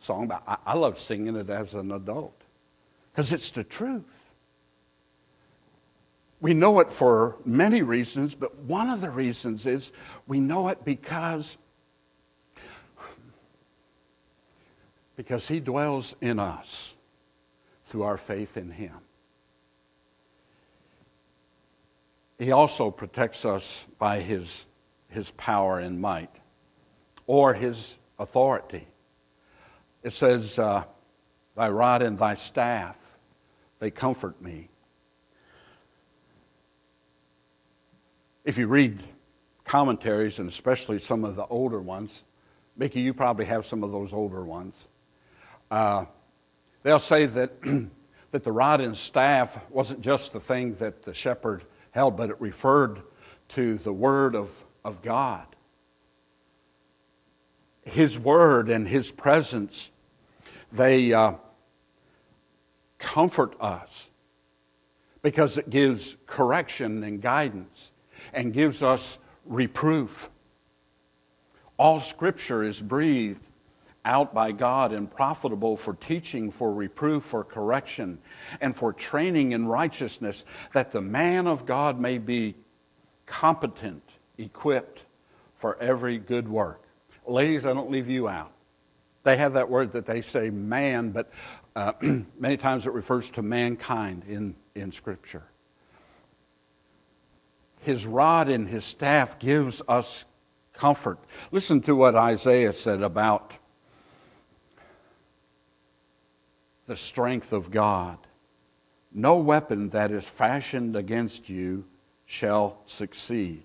song, 0.00 0.28
but 0.28 0.42
I, 0.46 0.58
I 0.66 0.74
love 0.74 0.98
singing 0.98 1.36
it 1.36 1.48
as 1.48 1.74
an 1.74 1.92
adult 1.92 2.38
because 3.10 3.32
it's 3.32 3.50
the 3.50 3.64
truth. 3.64 4.04
We 6.40 6.54
know 6.54 6.80
it 6.80 6.92
for 6.92 7.36
many 7.44 7.82
reasons, 7.82 8.34
but 8.34 8.56
one 8.58 8.90
of 8.90 9.00
the 9.00 9.10
reasons 9.10 9.64
is 9.64 9.92
we 10.26 10.40
know 10.40 10.68
it 10.68 10.84
because 10.84 11.56
because 15.16 15.46
he 15.46 15.60
dwells 15.60 16.16
in 16.20 16.38
us 16.38 16.94
through 17.86 18.02
our 18.02 18.16
faith 18.16 18.56
in 18.56 18.70
him. 18.70 18.94
He 22.42 22.50
also 22.50 22.90
protects 22.90 23.44
us 23.44 23.86
by 24.00 24.18
his, 24.18 24.66
his 25.10 25.30
power 25.30 25.78
and 25.78 26.00
might 26.00 26.28
or 27.28 27.54
his 27.54 27.96
authority. 28.18 28.84
It 30.02 30.10
says, 30.10 30.58
uh, 30.58 30.82
Thy 31.54 31.68
rod 31.68 32.02
and 32.02 32.18
thy 32.18 32.34
staff, 32.34 32.96
they 33.78 33.92
comfort 33.92 34.42
me. 34.42 34.68
If 38.44 38.58
you 38.58 38.66
read 38.66 39.00
commentaries, 39.64 40.40
and 40.40 40.48
especially 40.48 40.98
some 40.98 41.24
of 41.24 41.36
the 41.36 41.46
older 41.46 41.80
ones, 41.80 42.24
Mickey, 42.76 43.02
you 43.02 43.14
probably 43.14 43.44
have 43.44 43.66
some 43.66 43.84
of 43.84 43.92
those 43.92 44.12
older 44.12 44.44
ones. 44.44 44.74
Uh, 45.70 46.06
they'll 46.82 46.98
say 46.98 47.26
that, 47.26 47.52
that 48.32 48.42
the 48.42 48.50
rod 48.50 48.80
and 48.80 48.96
staff 48.96 49.56
wasn't 49.70 50.00
just 50.00 50.32
the 50.32 50.40
thing 50.40 50.74
that 50.80 51.04
the 51.04 51.14
shepherd 51.14 51.62
held, 51.92 52.16
but 52.16 52.30
it 52.30 52.40
referred 52.40 53.00
to 53.48 53.78
the 53.78 53.92
Word 53.92 54.34
of, 54.34 54.64
of 54.84 55.02
God. 55.02 55.46
His 57.82 58.18
Word 58.18 58.68
and 58.68 58.86
His 58.88 59.10
presence, 59.10 59.90
they 60.72 61.12
uh, 61.12 61.34
comfort 62.98 63.54
us 63.60 64.08
because 65.22 65.58
it 65.58 65.70
gives 65.70 66.16
correction 66.26 67.04
and 67.04 67.20
guidance 67.22 67.90
and 68.32 68.52
gives 68.52 68.82
us 68.82 69.18
reproof. 69.44 70.30
All 71.76 72.00
Scripture 72.00 72.62
is 72.62 72.80
breathed 72.80 73.44
out 74.04 74.34
by 74.34 74.52
God 74.52 74.92
and 74.92 75.10
profitable 75.10 75.76
for 75.76 75.94
teaching, 75.94 76.50
for 76.50 76.72
reproof, 76.72 77.22
for 77.22 77.44
correction, 77.44 78.18
and 78.60 78.74
for 78.74 78.92
training 78.92 79.52
in 79.52 79.66
righteousness, 79.66 80.44
that 80.72 80.92
the 80.92 81.00
man 81.00 81.46
of 81.46 81.66
God 81.66 82.00
may 82.00 82.18
be 82.18 82.56
competent, 83.26 84.02
equipped 84.38 85.02
for 85.56 85.76
every 85.80 86.18
good 86.18 86.48
work. 86.48 86.82
Ladies, 87.26 87.64
I 87.64 87.72
don't 87.72 87.90
leave 87.90 88.08
you 88.08 88.28
out. 88.28 88.50
They 89.22 89.36
have 89.36 89.52
that 89.52 89.70
word 89.70 89.92
that 89.92 90.06
they 90.06 90.20
say 90.20 90.50
man, 90.50 91.10
but 91.10 91.30
uh, 91.76 91.92
many 92.38 92.56
times 92.56 92.86
it 92.86 92.92
refers 92.92 93.30
to 93.30 93.42
mankind 93.42 94.24
in, 94.28 94.56
in 94.74 94.90
Scripture. 94.90 95.44
His 97.82 98.04
rod 98.06 98.48
and 98.48 98.66
his 98.66 98.84
staff 98.84 99.38
gives 99.38 99.82
us 99.86 100.24
comfort. 100.72 101.18
Listen 101.50 101.80
to 101.82 101.94
what 101.94 102.16
Isaiah 102.16 102.72
said 102.72 103.02
about 103.02 103.52
the 106.86 106.96
strength 106.96 107.52
of 107.52 107.70
God. 107.70 108.18
No 109.12 109.36
weapon 109.36 109.90
that 109.90 110.10
is 110.10 110.24
fashioned 110.24 110.96
against 110.96 111.48
you 111.48 111.84
shall 112.26 112.78
succeed. 112.86 113.62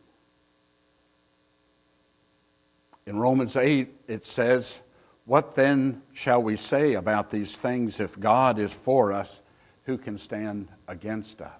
In 3.05 3.17
Romans 3.17 3.55
8, 3.55 3.89
it 4.07 4.25
says, 4.25 4.79
What 5.25 5.55
then 5.55 6.01
shall 6.13 6.43
we 6.43 6.57
say 6.57 6.95
about 6.95 7.31
these 7.31 7.55
things? 7.55 7.99
If 7.99 8.19
God 8.19 8.59
is 8.59 8.71
for 8.71 9.13
us, 9.13 9.39
who 9.85 9.97
can 9.97 10.17
stand 10.17 10.67
against 10.89 11.41
us? 11.41 11.51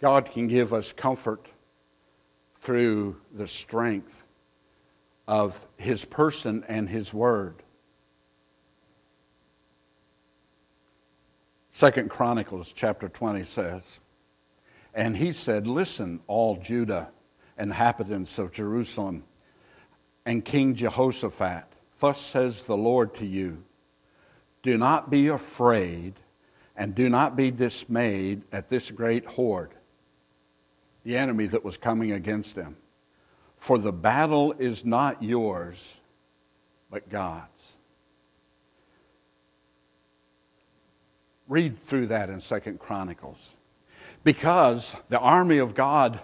God 0.00 0.32
can 0.32 0.48
give 0.48 0.72
us 0.74 0.92
comfort 0.92 1.46
through 2.58 3.16
the 3.32 3.46
strength 3.46 4.24
of 5.30 5.64
his 5.76 6.04
person 6.04 6.64
and 6.66 6.88
his 6.88 7.14
word. 7.14 7.54
Second 11.72 12.10
Chronicles 12.10 12.72
chapter 12.74 13.08
20 13.08 13.44
says, 13.44 13.82
And 14.92 15.16
he 15.16 15.30
said, 15.30 15.68
Listen, 15.68 16.18
all 16.26 16.56
Judah, 16.56 17.10
inhabitants 17.56 18.38
of 18.38 18.50
Jerusalem, 18.50 19.22
and 20.26 20.44
King 20.44 20.74
Jehoshaphat, 20.74 21.64
thus 22.00 22.20
says 22.20 22.62
the 22.62 22.76
Lord 22.76 23.14
to 23.14 23.24
you, 23.24 23.62
Do 24.64 24.76
not 24.76 25.10
be 25.10 25.28
afraid, 25.28 26.14
and 26.76 26.92
do 26.92 27.08
not 27.08 27.36
be 27.36 27.52
dismayed 27.52 28.42
at 28.50 28.68
this 28.68 28.90
great 28.90 29.26
horde, 29.26 29.70
the 31.04 31.16
enemy 31.16 31.46
that 31.46 31.64
was 31.64 31.76
coming 31.76 32.10
against 32.10 32.56
them. 32.56 32.76
For 33.60 33.76
the 33.76 33.92
battle 33.92 34.54
is 34.58 34.84
not 34.84 35.22
yours, 35.22 36.00
but 36.90 37.08
God's. 37.08 37.46
Read 41.46 41.78
through 41.78 42.06
that 42.06 42.30
in 42.30 42.40
Second 42.40 42.80
Chronicles. 42.80 43.38
Because 44.24 44.96
the 45.10 45.18
army 45.18 45.58
of 45.58 45.74
God 45.74 46.20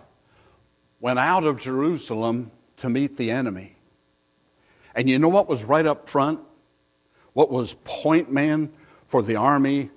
went 1.01 1.19
out 1.19 1.45
of 1.45 1.61
Jerusalem 1.61 2.51
to 2.79 2.89
meet 2.89 3.19
the 3.19 3.31
enemy. 3.31 3.77
And 4.95 5.09
you 5.09 5.19
know 5.19 5.29
what 5.29 5.47
was 5.47 5.63
right 5.63 5.87
up 5.87 6.09
front? 6.09 6.41
What 7.35 7.51
was 7.51 7.75
point 7.85 8.33
man 8.33 8.73
for 9.09 9.23
the 9.23 9.37
army 9.37 9.91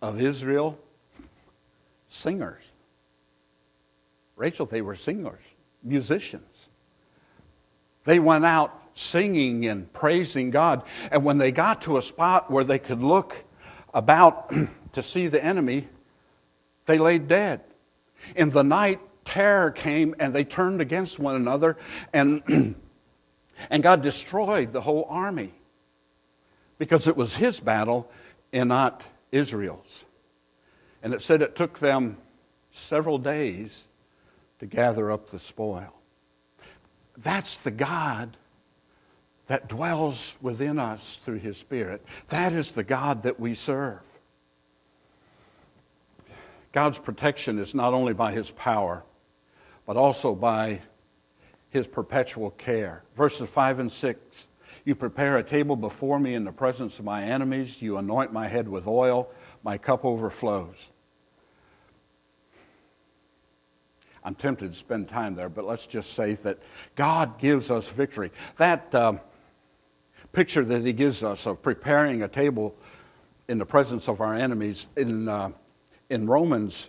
of 0.00 0.20
Israel? 0.20 0.78
Singers. 2.08 2.62
Rachel, 4.34 4.64
they 4.64 4.80
were 4.80 4.96
singers, 4.96 5.42
musicians. 5.82 6.55
They 8.06 8.18
went 8.18 8.46
out 8.46 8.72
singing 8.94 9.66
and 9.66 9.92
praising 9.92 10.50
God. 10.50 10.84
And 11.10 11.24
when 11.24 11.38
they 11.38 11.52
got 11.52 11.82
to 11.82 11.98
a 11.98 12.02
spot 12.02 12.50
where 12.50 12.64
they 12.64 12.78
could 12.78 13.02
look 13.02 13.36
about 13.92 14.52
to 14.92 15.02
see 15.02 15.26
the 15.26 15.42
enemy, 15.42 15.86
they 16.86 16.98
laid 16.98 17.28
dead. 17.28 17.60
In 18.34 18.50
the 18.50 18.64
night, 18.64 19.00
terror 19.24 19.70
came 19.70 20.14
and 20.18 20.34
they 20.34 20.44
turned 20.44 20.80
against 20.80 21.18
one 21.18 21.36
another, 21.36 21.76
and, 22.12 22.76
and 23.70 23.82
God 23.82 24.02
destroyed 24.02 24.72
the 24.72 24.80
whole 24.80 25.06
army 25.08 25.52
because 26.78 27.08
it 27.08 27.16
was 27.16 27.34
his 27.34 27.60
battle 27.60 28.10
and 28.52 28.68
not 28.68 29.04
Israel's. 29.32 30.04
And 31.02 31.12
it 31.12 31.22
said 31.22 31.42
it 31.42 31.56
took 31.56 31.78
them 31.78 32.16
several 32.70 33.18
days 33.18 33.84
to 34.60 34.66
gather 34.66 35.10
up 35.10 35.30
the 35.30 35.38
spoil. 35.38 35.92
That's 37.22 37.56
the 37.58 37.70
God 37.70 38.36
that 39.46 39.68
dwells 39.68 40.36
within 40.40 40.78
us 40.78 41.18
through 41.24 41.38
his 41.38 41.56
Spirit. 41.56 42.04
That 42.28 42.52
is 42.52 42.72
the 42.72 42.84
God 42.84 43.22
that 43.22 43.38
we 43.38 43.54
serve. 43.54 44.00
God's 46.72 46.98
protection 46.98 47.58
is 47.58 47.74
not 47.74 47.94
only 47.94 48.12
by 48.12 48.32
his 48.32 48.50
power, 48.50 49.02
but 49.86 49.96
also 49.96 50.34
by 50.34 50.80
his 51.70 51.86
perpetual 51.86 52.50
care. 52.50 53.02
Verses 53.16 53.48
5 53.48 53.78
and 53.78 53.92
6 53.92 54.20
You 54.84 54.94
prepare 54.94 55.38
a 55.38 55.42
table 55.42 55.76
before 55.76 56.18
me 56.18 56.34
in 56.34 56.44
the 56.44 56.52
presence 56.52 56.98
of 56.98 57.04
my 57.04 57.24
enemies, 57.24 57.80
you 57.80 57.96
anoint 57.96 58.32
my 58.32 58.48
head 58.48 58.68
with 58.68 58.86
oil, 58.86 59.30
my 59.62 59.78
cup 59.78 60.04
overflows. 60.04 60.90
I'm 64.26 64.34
tempted 64.34 64.72
to 64.72 64.76
spend 64.76 65.08
time 65.08 65.36
there, 65.36 65.48
but 65.48 65.64
let's 65.64 65.86
just 65.86 66.14
say 66.14 66.34
that 66.34 66.58
God 66.96 67.38
gives 67.38 67.70
us 67.70 67.86
victory. 67.86 68.32
That 68.56 68.92
um, 68.92 69.20
picture 70.32 70.64
that 70.64 70.84
He 70.84 70.92
gives 70.92 71.22
us 71.22 71.46
of 71.46 71.62
preparing 71.62 72.24
a 72.24 72.28
table 72.28 72.74
in 73.46 73.58
the 73.58 73.64
presence 73.64 74.08
of 74.08 74.20
our 74.20 74.34
enemies 74.34 74.88
in, 74.96 75.28
uh, 75.28 75.50
in 76.10 76.26
Romans, 76.26 76.88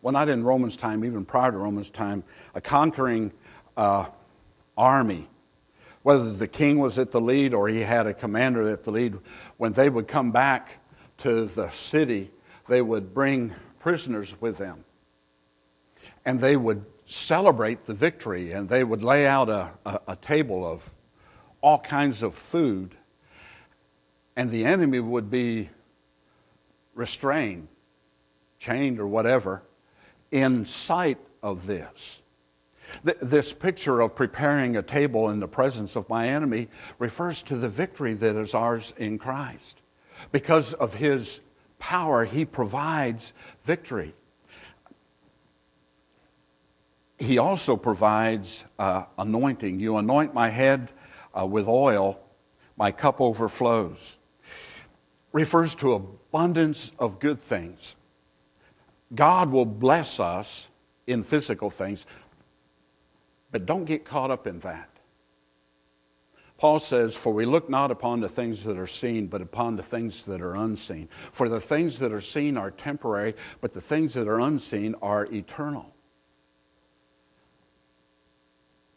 well, 0.00 0.12
not 0.12 0.30
in 0.30 0.42
Romans' 0.42 0.78
time, 0.78 1.04
even 1.04 1.26
prior 1.26 1.52
to 1.52 1.58
Romans' 1.58 1.90
time, 1.90 2.24
a 2.54 2.62
conquering 2.62 3.30
uh, 3.76 4.06
army, 4.74 5.28
whether 6.02 6.32
the 6.32 6.48
king 6.48 6.78
was 6.78 6.98
at 6.98 7.10
the 7.12 7.20
lead 7.20 7.52
or 7.52 7.68
he 7.68 7.80
had 7.80 8.06
a 8.06 8.14
commander 8.14 8.70
at 8.70 8.84
the 8.84 8.90
lead, 8.90 9.18
when 9.58 9.74
they 9.74 9.90
would 9.90 10.08
come 10.08 10.32
back 10.32 10.78
to 11.18 11.44
the 11.44 11.68
city, 11.68 12.30
they 12.68 12.80
would 12.80 13.12
bring 13.12 13.54
prisoners 13.80 14.34
with 14.40 14.56
them 14.56 14.82
and 16.26 16.38
they 16.38 16.56
would 16.56 16.84
celebrate 17.06 17.86
the 17.86 17.94
victory 17.94 18.52
and 18.52 18.68
they 18.68 18.84
would 18.84 19.02
lay 19.02 19.26
out 19.26 19.48
a, 19.48 19.70
a, 19.86 20.00
a 20.08 20.16
table 20.16 20.70
of 20.70 20.82
all 21.62 21.78
kinds 21.78 22.22
of 22.22 22.34
food, 22.34 22.94
and 24.36 24.50
the 24.50 24.66
enemy 24.66 25.00
would 25.00 25.30
be 25.30 25.70
restrained 26.94 27.68
chained 28.58 29.00
or 29.00 29.06
whatever, 29.06 29.62
in 30.30 30.66
sight 30.66 31.18
of 31.42 31.66
this. 31.66 32.20
This 33.02 33.52
picture 33.52 34.00
of 34.00 34.14
preparing 34.14 34.76
a 34.76 34.82
table 34.82 35.30
in 35.30 35.40
the 35.40 35.48
presence 35.48 35.96
of 35.96 36.08
my 36.08 36.28
enemy 36.28 36.68
refers 36.98 37.42
to 37.44 37.56
the 37.56 37.68
victory 37.68 38.14
that 38.14 38.36
is 38.36 38.54
ours 38.54 38.94
in 38.96 39.18
Christ. 39.18 39.80
Because 40.32 40.72
of 40.72 40.94
his 40.94 41.40
power, 41.78 42.24
he 42.24 42.44
provides 42.44 43.32
victory. 43.64 44.14
He 47.18 47.38
also 47.38 47.76
provides 47.76 48.64
uh, 48.78 49.04
anointing. 49.18 49.80
You 49.80 49.96
anoint 49.96 50.34
my 50.34 50.50
head 50.50 50.90
uh, 51.38 51.46
with 51.46 51.66
oil, 51.66 52.20
my 52.76 52.92
cup 52.92 53.20
overflows. 53.20 54.16
Refers 55.32 55.74
to 55.76 55.94
abundance 55.94 56.92
of 56.98 57.18
good 57.18 57.40
things. 57.40 57.94
God 59.14 59.50
will 59.50 59.64
bless 59.64 60.20
us 60.20 60.68
in 61.06 61.22
physical 61.22 61.70
things, 61.70 62.04
but 63.50 63.64
don't 63.64 63.84
get 63.84 64.04
caught 64.04 64.30
up 64.30 64.46
in 64.46 64.60
that. 64.60 64.90
Paul 66.58 66.80
says, 66.80 67.14
For 67.14 67.32
we 67.32 67.44
look 67.44 67.68
not 67.68 67.90
upon 67.90 68.20
the 68.20 68.28
things 68.28 68.62
that 68.64 68.78
are 68.78 68.86
seen, 68.86 69.26
but 69.26 69.42
upon 69.42 69.76
the 69.76 69.82
things 69.82 70.22
that 70.22 70.40
are 70.40 70.54
unseen. 70.54 71.08
For 71.32 71.48
the 71.48 71.60
things 71.60 71.98
that 71.98 72.12
are 72.12 72.22
seen 72.22 72.56
are 72.56 72.70
temporary, 72.70 73.34
but 73.60 73.74
the 73.74 73.80
things 73.80 74.14
that 74.14 74.26
are 74.26 74.40
unseen 74.40 74.94
are 75.02 75.26
eternal. 75.26 75.92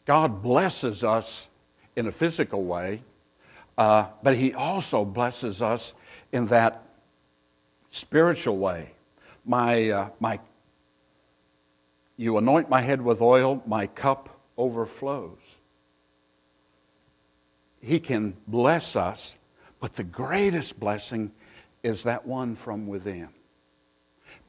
God 0.06 0.42
blesses 0.42 1.04
us 1.04 1.46
in 1.96 2.06
a 2.06 2.12
physical 2.12 2.64
way, 2.64 3.02
uh, 3.76 4.06
but 4.22 4.36
He 4.36 4.54
also 4.54 5.04
blesses 5.04 5.62
us 5.62 5.94
in 6.32 6.46
that 6.46 6.82
spiritual 7.90 8.56
way. 8.56 8.90
My, 9.44 9.90
uh, 9.90 10.08
my, 10.20 10.40
you 12.16 12.38
anoint 12.38 12.68
my 12.68 12.80
head 12.80 13.00
with 13.00 13.20
oil, 13.20 13.62
my 13.66 13.86
cup 13.86 14.40
overflows. 14.56 15.38
He 17.82 17.98
can 18.00 18.36
bless 18.46 18.96
us, 18.96 19.36
but 19.80 19.96
the 19.96 20.04
greatest 20.04 20.78
blessing 20.78 21.32
is 21.82 22.02
that 22.02 22.26
one 22.26 22.54
from 22.54 22.86
within. 22.86 23.28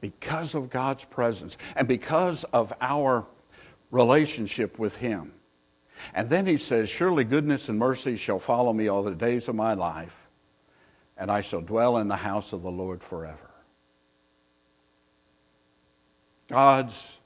Because 0.00 0.54
of 0.54 0.70
God's 0.70 1.04
presence 1.04 1.56
and 1.74 1.88
because 1.88 2.44
of 2.44 2.72
our 2.80 3.26
relationship 3.90 4.78
with 4.78 4.94
Him. 4.96 5.32
And 6.14 6.28
then 6.28 6.46
he 6.46 6.56
says, 6.56 6.88
Surely 6.88 7.24
goodness 7.24 7.68
and 7.68 7.78
mercy 7.78 8.16
shall 8.16 8.38
follow 8.38 8.72
me 8.72 8.88
all 8.88 9.02
the 9.02 9.14
days 9.14 9.48
of 9.48 9.54
my 9.54 9.74
life, 9.74 10.14
and 11.16 11.30
I 11.30 11.40
shall 11.40 11.60
dwell 11.60 11.98
in 11.98 12.08
the 12.08 12.16
house 12.16 12.52
of 12.52 12.62
the 12.62 12.70
Lord 12.70 13.02
forever. 13.02 13.50
God's 16.48 17.18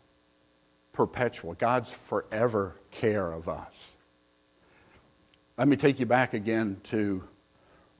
perpetual, 0.92 1.54
God's 1.54 1.90
forever 1.90 2.74
care 2.90 3.30
of 3.32 3.48
us. 3.48 3.94
Let 5.58 5.68
me 5.68 5.76
take 5.76 6.00
you 6.00 6.06
back 6.06 6.34
again 6.34 6.78
to 6.84 7.22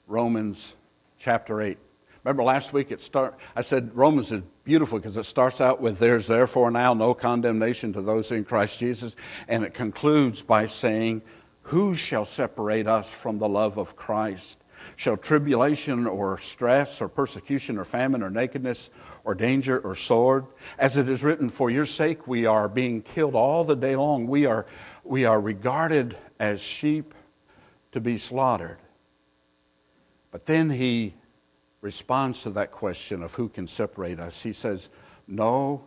Romans 0.07 0.75
chapter 1.19 1.61
8. 1.61 1.79
Remember 2.27 2.43
last 2.43 2.73
week 2.73 2.91
it 2.91 3.01
start 3.01 3.39
I 3.55 3.63
said 3.63 3.95
Romans 3.95 4.33
is 4.33 4.43
beautiful 4.65 4.99
because 4.99 5.17
it 5.17 5.27
starts 5.27 5.61
out 5.61 5.81
with 5.81 6.01
there's 6.01 6.27
therefore 6.27 6.73
now 6.73 6.93
no 6.93 7.15
condemnation 7.15 7.93
to 7.93 8.03
those 8.03 8.33
in 8.33 8.45
Christ 8.45 8.81
Jesus 8.81 9.15
and 9.47 9.63
it 9.63 9.75
concludes 9.75 10.43
by 10.43 10.67
saying 10.67 11.23
who 11.63 11.95
shall 11.95 12.25
separate 12.25 12.89
us 12.89 13.09
from 13.09 13.39
the 13.39 13.49
love 13.49 13.79
of 13.79 13.95
Christ? 13.95 14.59
Shall 14.97 15.17
tribulation 15.17 16.09
or 16.09 16.39
stress 16.39 17.01
or 17.01 17.07
persecution 17.07 17.79
or 17.79 17.85
famine 17.85 18.25
or 18.25 18.31
nakedness 18.31 18.91
or 19.23 19.37
danger 19.37 19.79
or 19.79 19.95
sword? 19.95 20.47
As 20.81 20.97
it 20.97 21.09
is 21.09 21.23
written, 21.23 21.49
for 21.49 21.71
your 21.71 21.87
sake 21.87 22.27
we 22.27 22.47
are 22.47 22.69
being 22.69 23.03
killed 23.03 23.37
all 23.37 23.63
the 23.63 23.77
day 23.77 23.95
long. 23.95 24.27
We 24.27 24.47
are, 24.47 24.67
we 25.05 25.27
are 25.27 25.41
regarded 25.41 26.19
as 26.41 26.61
sheep 26.61 27.15
to 27.93 28.01
be 28.01 28.19
slaughtered. 28.19 28.79
But 30.33 30.45
then 30.47 30.71
he 30.71 31.15
responds 31.87 32.43
to 32.43 32.51
that 32.51 32.73
question 32.73 33.23
of 33.23 33.33
who 33.33 33.49
can 33.49 33.69
separate 33.69 34.19
us. 34.19 34.43
He 34.43 34.53
says, 34.53 34.89
No, 35.29 35.85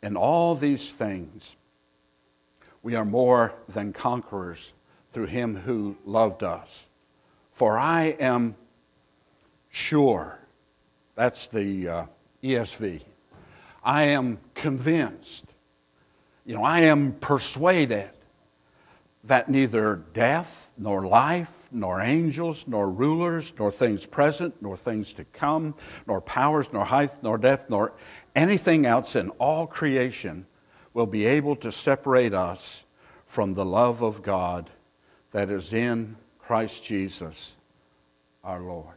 in 0.00 0.16
all 0.16 0.54
these 0.54 0.90
things, 0.90 1.56
we 2.84 2.94
are 2.94 3.04
more 3.04 3.52
than 3.68 3.92
conquerors 3.92 4.72
through 5.10 5.26
him 5.26 5.56
who 5.56 5.96
loved 6.04 6.44
us. 6.44 6.86
For 7.54 7.76
I 7.76 8.14
am 8.20 8.54
sure, 9.70 10.38
that's 11.16 11.48
the 11.48 11.88
uh, 11.88 12.06
ESV, 12.44 13.00
I 13.82 14.04
am 14.04 14.38
convinced, 14.54 15.46
you 16.46 16.54
know, 16.54 16.62
I 16.62 16.82
am 16.82 17.14
persuaded 17.14 18.10
that 19.24 19.48
neither 19.48 19.96
death, 20.14 20.70
nor 20.78 21.08
life, 21.08 21.59
nor 21.70 22.00
angels, 22.00 22.64
nor 22.66 22.90
rulers, 22.90 23.52
nor 23.58 23.70
things 23.70 24.04
present, 24.06 24.54
nor 24.60 24.76
things 24.76 25.12
to 25.14 25.24
come, 25.24 25.74
nor 26.06 26.20
powers, 26.20 26.68
nor 26.72 26.84
height, 26.84 27.22
nor 27.22 27.38
depth, 27.38 27.70
nor 27.70 27.92
anything 28.34 28.86
else 28.86 29.16
in 29.16 29.30
all 29.30 29.66
creation 29.66 30.46
will 30.94 31.06
be 31.06 31.26
able 31.26 31.56
to 31.56 31.70
separate 31.70 32.34
us 32.34 32.84
from 33.26 33.54
the 33.54 33.64
love 33.64 34.02
of 34.02 34.22
God 34.22 34.70
that 35.32 35.50
is 35.50 35.72
in 35.72 36.16
Christ 36.38 36.82
Jesus 36.82 37.54
our 38.42 38.60
Lord. 38.60 38.96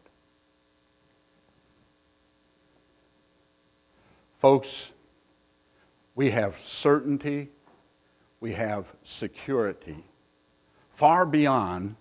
Folks, 4.39 4.91
we 6.15 6.32
have 6.32 6.59
certainty, 6.59 7.49
we 8.39 8.53
have 8.53 8.86
security 9.03 10.03
far 10.93 11.26
beyond 11.26 11.95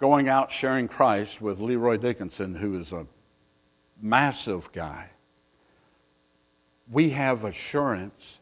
going 0.00 0.30
out 0.30 0.50
sharing 0.50 0.88
Christ 0.88 1.42
with 1.42 1.60
Leroy 1.60 1.98
Dickinson, 1.98 2.54
who 2.54 2.80
is 2.80 2.90
a 2.92 3.06
massive 4.00 4.72
guy. 4.72 5.10
We 6.90 7.10
have 7.10 7.44
assurance 7.44 8.38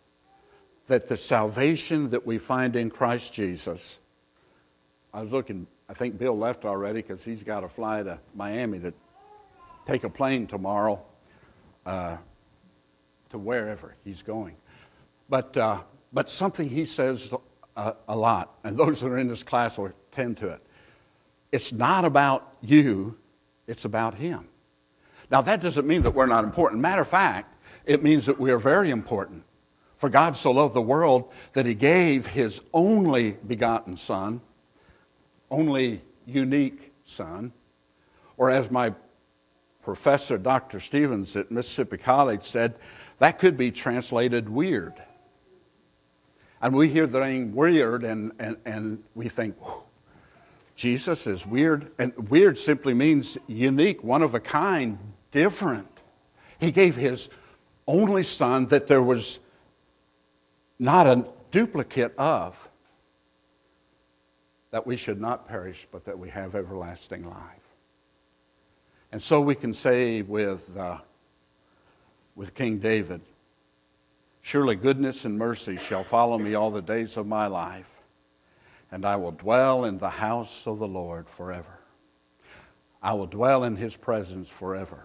that 0.86 1.08
the 1.08 1.16
salvation 1.16 2.10
that 2.10 2.24
we 2.24 2.38
find 2.38 2.76
in 2.76 2.90
Christ 2.90 3.32
Jesus, 3.32 3.98
I 5.12 5.20
was 5.20 5.32
looking, 5.32 5.66
I 5.88 5.94
think 5.94 6.16
Bill 6.16 6.38
left 6.38 6.64
already 6.64 7.02
because 7.02 7.24
he's 7.24 7.42
got 7.42 7.60
to 7.60 7.68
fly 7.68 8.04
to 8.04 8.18
Miami 8.34 8.78
to 8.78 8.94
take 9.84 10.04
a 10.04 10.08
plane 10.08 10.46
tomorrow 10.46 11.02
uh, 11.84 12.16
to 13.30 13.38
wherever 13.38 13.96
he's 14.04 14.22
going. 14.22 14.54
But, 15.28 15.56
uh, 15.56 15.80
but 16.12 16.30
something 16.30 16.70
he 16.70 16.84
says 16.84 17.34
a, 17.76 17.94
a 18.06 18.16
lot, 18.16 18.54
and 18.62 18.76
those 18.76 19.00
that 19.00 19.08
are 19.08 19.18
in 19.18 19.26
this 19.26 19.42
class 19.42 19.76
will 19.76 19.92
tend 20.12 20.38
to 20.38 20.48
it. 20.50 20.62
It's 21.50 21.72
not 21.72 22.04
about 22.04 22.56
you, 22.60 23.16
it's 23.66 23.84
about 23.84 24.14
Him. 24.14 24.46
Now, 25.30 25.42
that 25.42 25.60
doesn't 25.60 25.86
mean 25.86 26.02
that 26.02 26.12
we're 26.12 26.26
not 26.26 26.44
important. 26.44 26.80
Matter 26.80 27.02
of 27.02 27.08
fact, 27.08 27.54
it 27.84 28.02
means 28.02 28.26
that 28.26 28.38
we 28.38 28.50
are 28.50 28.58
very 28.58 28.90
important. 28.90 29.44
For 29.98 30.08
God 30.08 30.36
so 30.36 30.52
loved 30.52 30.74
the 30.74 30.82
world 30.82 31.32
that 31.54 31.66
He 31.66 31.74
gave 31.74 32.26
His 32.26 32.60
only 32.72 33.32
begotten 33.32 33.96
Son, 33.96 34.40
only 35.50 36.02
unique 36.26 36.92
Son, 37.04 37.52
or 38.36 38.50
as 38.50 38.70
my 38.70 38.94
professor, 39.82 40.38
Dr. 40.38 40.80
Stevens 40.80 41.34
at 41.34 41.50
Mississippi 41.50 41.96
College, 41.96 42.44
said, 42.44 42.74
that 43.18 43.38
could 43.38 43.56
be 43.56 43.70
translated 43.70 44.48
weird. 44.48 44.94
And 46.60 46.74
we 46.74 46.88
hear 46.88 47.06
the 47.06 47.20
name 47.20 47.54
weird 47.54 48.04
and, 48.04 48.32
and, 48.38 48.56
and 48.64 49.02
we 49.14 49.28
think, 49.28 49.56
Jesus 50.78 51.26
is 51.26 51.44
weird. 51.44 51.90
And 51.98 52.30
weird 52.30 52.56
simply 52.56 52.94
means 52.94 53.36
unique, 53.48 54.04
one 54.04 54.22
of 54.22 54.34
a 54.34 54.40
kind, 54.40 54.96
different. 55.32 55.88
He 56.60 56.70
gave 56.70 56.94
his 56.94 57.28
only 57.86 58.22
son 58.22 58.66
that 58.66 58.86
there 58.86 59.02
was 59.02 59.40
not 60.78 61.08
a 61.08 61.26
duplicate 61.50 62.14
of, 62.16 62.56
that 64.70 64.86
we 64.86 64.94
should 64.94 65.20
not 65.20 65.48
perish, 65.48 65.84
but 65.90 66.04
that 66.04 66.16
we 66.16 66.28
have 66.28 66.54
everlasting 66.54 67.28
life. 67.28 67.42
And 69.10 69.20
so 69.20 69.40
we 69.40 69.56
can 69.56 69.74
say 69.74 70.22
with, 70.22 70.76
uh, 70.76 70.98
with 72.36 72.54
King 72.54 72.78
David, 72.78 73.20
Surely 74.42 74.76
goodness 74.76 75.24
and 75.24 75.36
mercy 75.36 75.76
shall 75.76 76.04
follow 76.04 76.38
me 76.38 76.54
all 76.54 76.70
the 76.70 76.80
days 76.80 77.16
of 77.16 77.26
my 77.26 77.48
life, 77.48 77.90
and 78.90 79.04
I 79.04 79.16
will 79.16 79.32
dwell 79.32 79.84
in 79.84 79.98
the 79.98 80.10
house 80.10 80.66
of 80.66 80.78
the 80.78 80.88
Lord 80.88 81.28
forever. 81.28 81.78
I 83.02 83.12
will 83.14 83.26
dwell 83.26 83.64
in 83.64 83.76
his 83.76 83.94
presence 83.96 84.48
forever. 84.48 85.04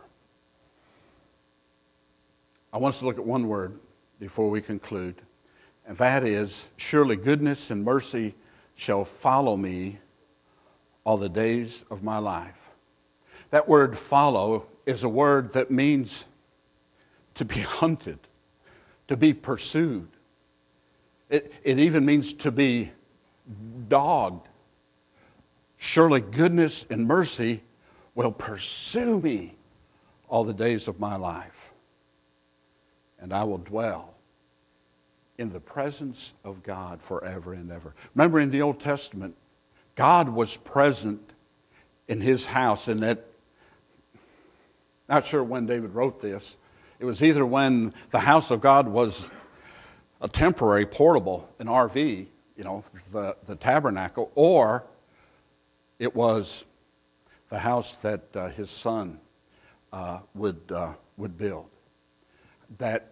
I 2.71 2.77
want 2.77 2.95
us 2.95 2.99
to 2.99 3.05
look 3.05 3.17
at 3.17 3.25
one 3.25 3.47
word 3.47 3.79
before 4.19 4.49
we 4.49 4.61
conclude, 4.61 5.15
and 5.85 5.97
that 5.97 6.23
is 6.23 6.65
surely 6.77 7.15
goodness 7.15 7.69
and 7.69 7.83
mercy 7.83 8.33
shall 8.75 9.05
follow 9.05 9.55
me 9.55 9.99
all 11.03 11.17
the 11.17 11.29
days 11.29 11.83
of 11.91 12.03
my 12.03 12.17
life. 12.17 12.57
That 13.51 13.67
word 13.67 13.97
follow 13.97 14.65
is 14.85 15.03
a 15.03 15.09
word 15.09 15.53
that 15.53 15.69
means 15.69 16.23
to 17.35 17.45
be 17.45 17.59
hunted, 17.59 18.19
to 19.07 19.17
be 19.17 19.33
pursued. 19.33 20.07
It, 21.29 21.53
it 21.63 21.79
even 21.79 22.05
means 22.05 22.33
to 22.33 22.51
be 22.51 22.91
dogged. 23.93 24.47
Surely 25.77 26.19
goodness 26.19 26.83
and 26.89 27.05
mercy 27.05 27.61
will 28.15 28.31
pursue 28.31 29.19
me 29.19 29.53
all 30.27 30.45
the 30.45 30.53
days 30.53 30.87
of 30.87 30.99
my 30.99 31.15
life, 31.15 31.73
and 33.19 33.31
I 33.31 33.43
will 33.43 33.59
dwell 33.59 34.15
in 35.37 35.53
the 35.53 35.59
presence 35.59 36.33
of 36.43 36.63
God 36.63 37.03
forever 37.03 37.53
and 37.53 37.71
ever. 37.71 37.93
Remember 38.15 38.39
in 38.39 38.49
the 38.49 38.63
Old 38.63 38.79
Testament, 38.79 39.35
God 39.93 40.27
was 40.27 40.57
present 40.57 41.21
in 42.07 42.19
his 42.19 42.43
house, 42.43 42.87
and 42.87 43.03
that, 43.03 43.27
not 45.07 45.27
sure 45.27 45.43
when 45.43 45.67
David 45.67 45.93
wrote 45.93 46.19
this, 46.19 46.57
it 46.97 47.05
was 47.05 47.21
either 47.21 47.45
when 47.45 47.93
the 48.09 48.19
house 48.19 48.49
of 48.49 48.59
God 48.59 48.87
was 48.87 49.29
a 50.19 50.27
temporary, 50.27 50.87
portable, 50.87 51.47
an 51.59 51.67
RV, 51.67 52.25
you 52.57 52.63
know, 52.63 52.83
the, 53.11 53.35
the 53.47 53.55
tabernacle, 53.55 54.31
or 54.35 54.83
it 55.99 56.15
was 56.15 56.63
the 57.49 57.59
house 57.59 57.95
that 58.01 58.21
uh, 58.35 58.49
his 58.49 58.69
son 58.69 59.19
uh, 59.91 60.19
would, 60.33 60.59
uh, 60.71 60.93
would 61.17 61.37
build. 61.37 61.65
That, 62.77 63.11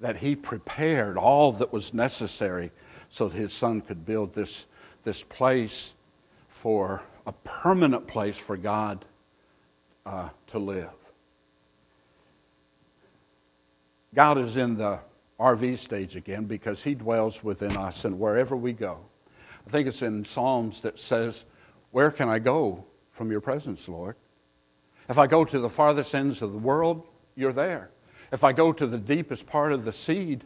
that 0.00 0.16
he 0.16 0.36
prepared 0.36 1.16
all 1.16 1.52
that 1.52 1.72
was 1.72 1.94
necessary 1.94 2.70
so 3.10 3.28
that 3.28 3.36
his 3.36 3.52
son 3.52 3.80
could 3.80 4.04
build 4.04 4.34
this, 4.34 4.66
this 5.04 5.22
place 5.22 5.92
for 6.48 7.02
a 7.26 7.32
permanent 7.44 8.06
place 8.06 8.36
for 8.36 8.56
God 8.56 9.04
uh, 10.06 10.28
to 10.48 10.58
live. 10.58 10.90
God 14.14 14.38
is 14.38 14.56
in 14.56 14.76
the 14.76 15.00
RV 15.38 15.78
stage 15.78 16.16
again 16.16 16.44
because 16.44 16.82
he 16.82 16.94
dwells 16.94 17.42
within 17.42 17.76
us 17.76 18.04
and 18.04 18.18
wherever 18.18 18.56
we 18.56 18.72
go. 18.72 18.98
I 19.66 19.70
think 19.70 19.88
it's 19.88 20.02
in 20.02 20.24
Psalms 20.24 20.80
that 20.80 20.98
says, 20.98 21.44
Where 21.90 22.10
can 22.10 22.28
I 22.28 22.38
go 22.38 22.84
from 23.12 23.30
your 23.30 23.40
presence, 23.40 23.88
Lord? 23.88 24.16
If 25.08 25.18
I 25.18 25.26
go 25.26 25.44
to 25.44 25.58
the 25.58 25.68
farthest 25.68 26.14
ends 26.14 26.42
of 26.42 26.52
the 26.52 26.58
world, 26.58 27.06
you're 27.34 27.52
there. 27.52 27.90
If 28.32 28.44
I 28.44 28.52
go 28.52 28.72
to 28.72 28.86
the 28.86 28.98
deepest 28.98 29.46
part 29.46 29.72
of 29.72 29.84
the 29.84 29.92
seed, 29.92 30.44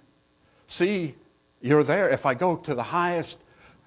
sea, 0.66 1.14
you're 1.60 1.84
there. 1.84 2.08
If 2.10 2.26
I 2.26 2.34
go 2.34 2.56
to 2.56 2.74
the 2.74 2.82
highest 2.82 3.38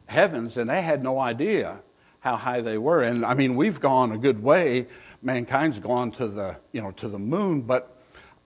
heavens, 0.06 0.58
and 0.58 0.70
they 0.70 0.82
had 0.82 1.04
no 1.04 1.20
idea 1.20 1.80
how 2.20 2.36
high 2.36 2.62
they 2.62 2.78
were. 2.78 3.02
And 3.02 3.26
I 3.26 3.34
mean, 3.34 3.56
we've 3.56 3.80
gone 3.80 4.12
a 4.12 4.18
good 4.18 4.42
way. 4.42 4.88
Mankind's 5.22 5.80
gone 5.80 6.12
to 6.14 6.28
the, 6.28 6.58
you 6.72 6.82
know, 6.82 6.92
to 6.92 7.08
the 7.08 7.20
moon, 7.20 7.62
but 7.62 7.96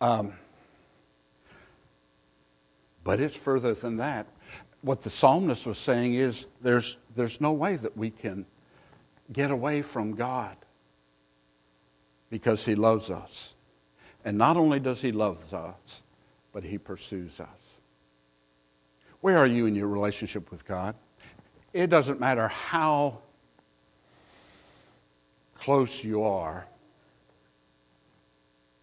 um, 0.01 0.33
but 3.05 3.21
it's 3.21 3.37
further 3.37 3.73
than 3.73 3.97
that. 3.97 4.25
What 4.81 5.03
the 5.03 5.09
psalmist 5.09 5.65
was 5.65 5.77
saying 5.77 6.15
is 6.15 6.45
there's, 6.61 6.97
there's 7.15 7.39
no 7.39 7.53
way 7.53 7.77
that 7.77 7.95
we 7.95 8.09
can 8.09 8.45
get 9.31 9.51
away 9.51 9.83
from 9.83 10.15
God 10.15 10.57
because 12.29 12.65
he 12.65 12.75
loves 12.75 13.09
us. 13.09 13.53
And 14.25 14.37
not 14.37 14.57
only 14.57 14.79
does 14.79 15.01
he 15.01 15.11
love 15.11 15.53
us, 15.53 16.01
but 16.51 16.63
he 16.63 16.77
pursues 16.79 17.39
us. 17.39 17.47
Where 19.21 19.37
are 19.37 19.45
you 19.45 19.67
in 19.67 19.75
your 19.75 19.87
relationship 19.87 20.51
with 20.51 20.65
God? 20.65 20.95
It 21.73 21.87
doesn't 21.87 22.19
matter 22.19 22.47
how 22.47 23.19
close 25.59 26.03
you 26.03 26.23
are. 26.23 26.65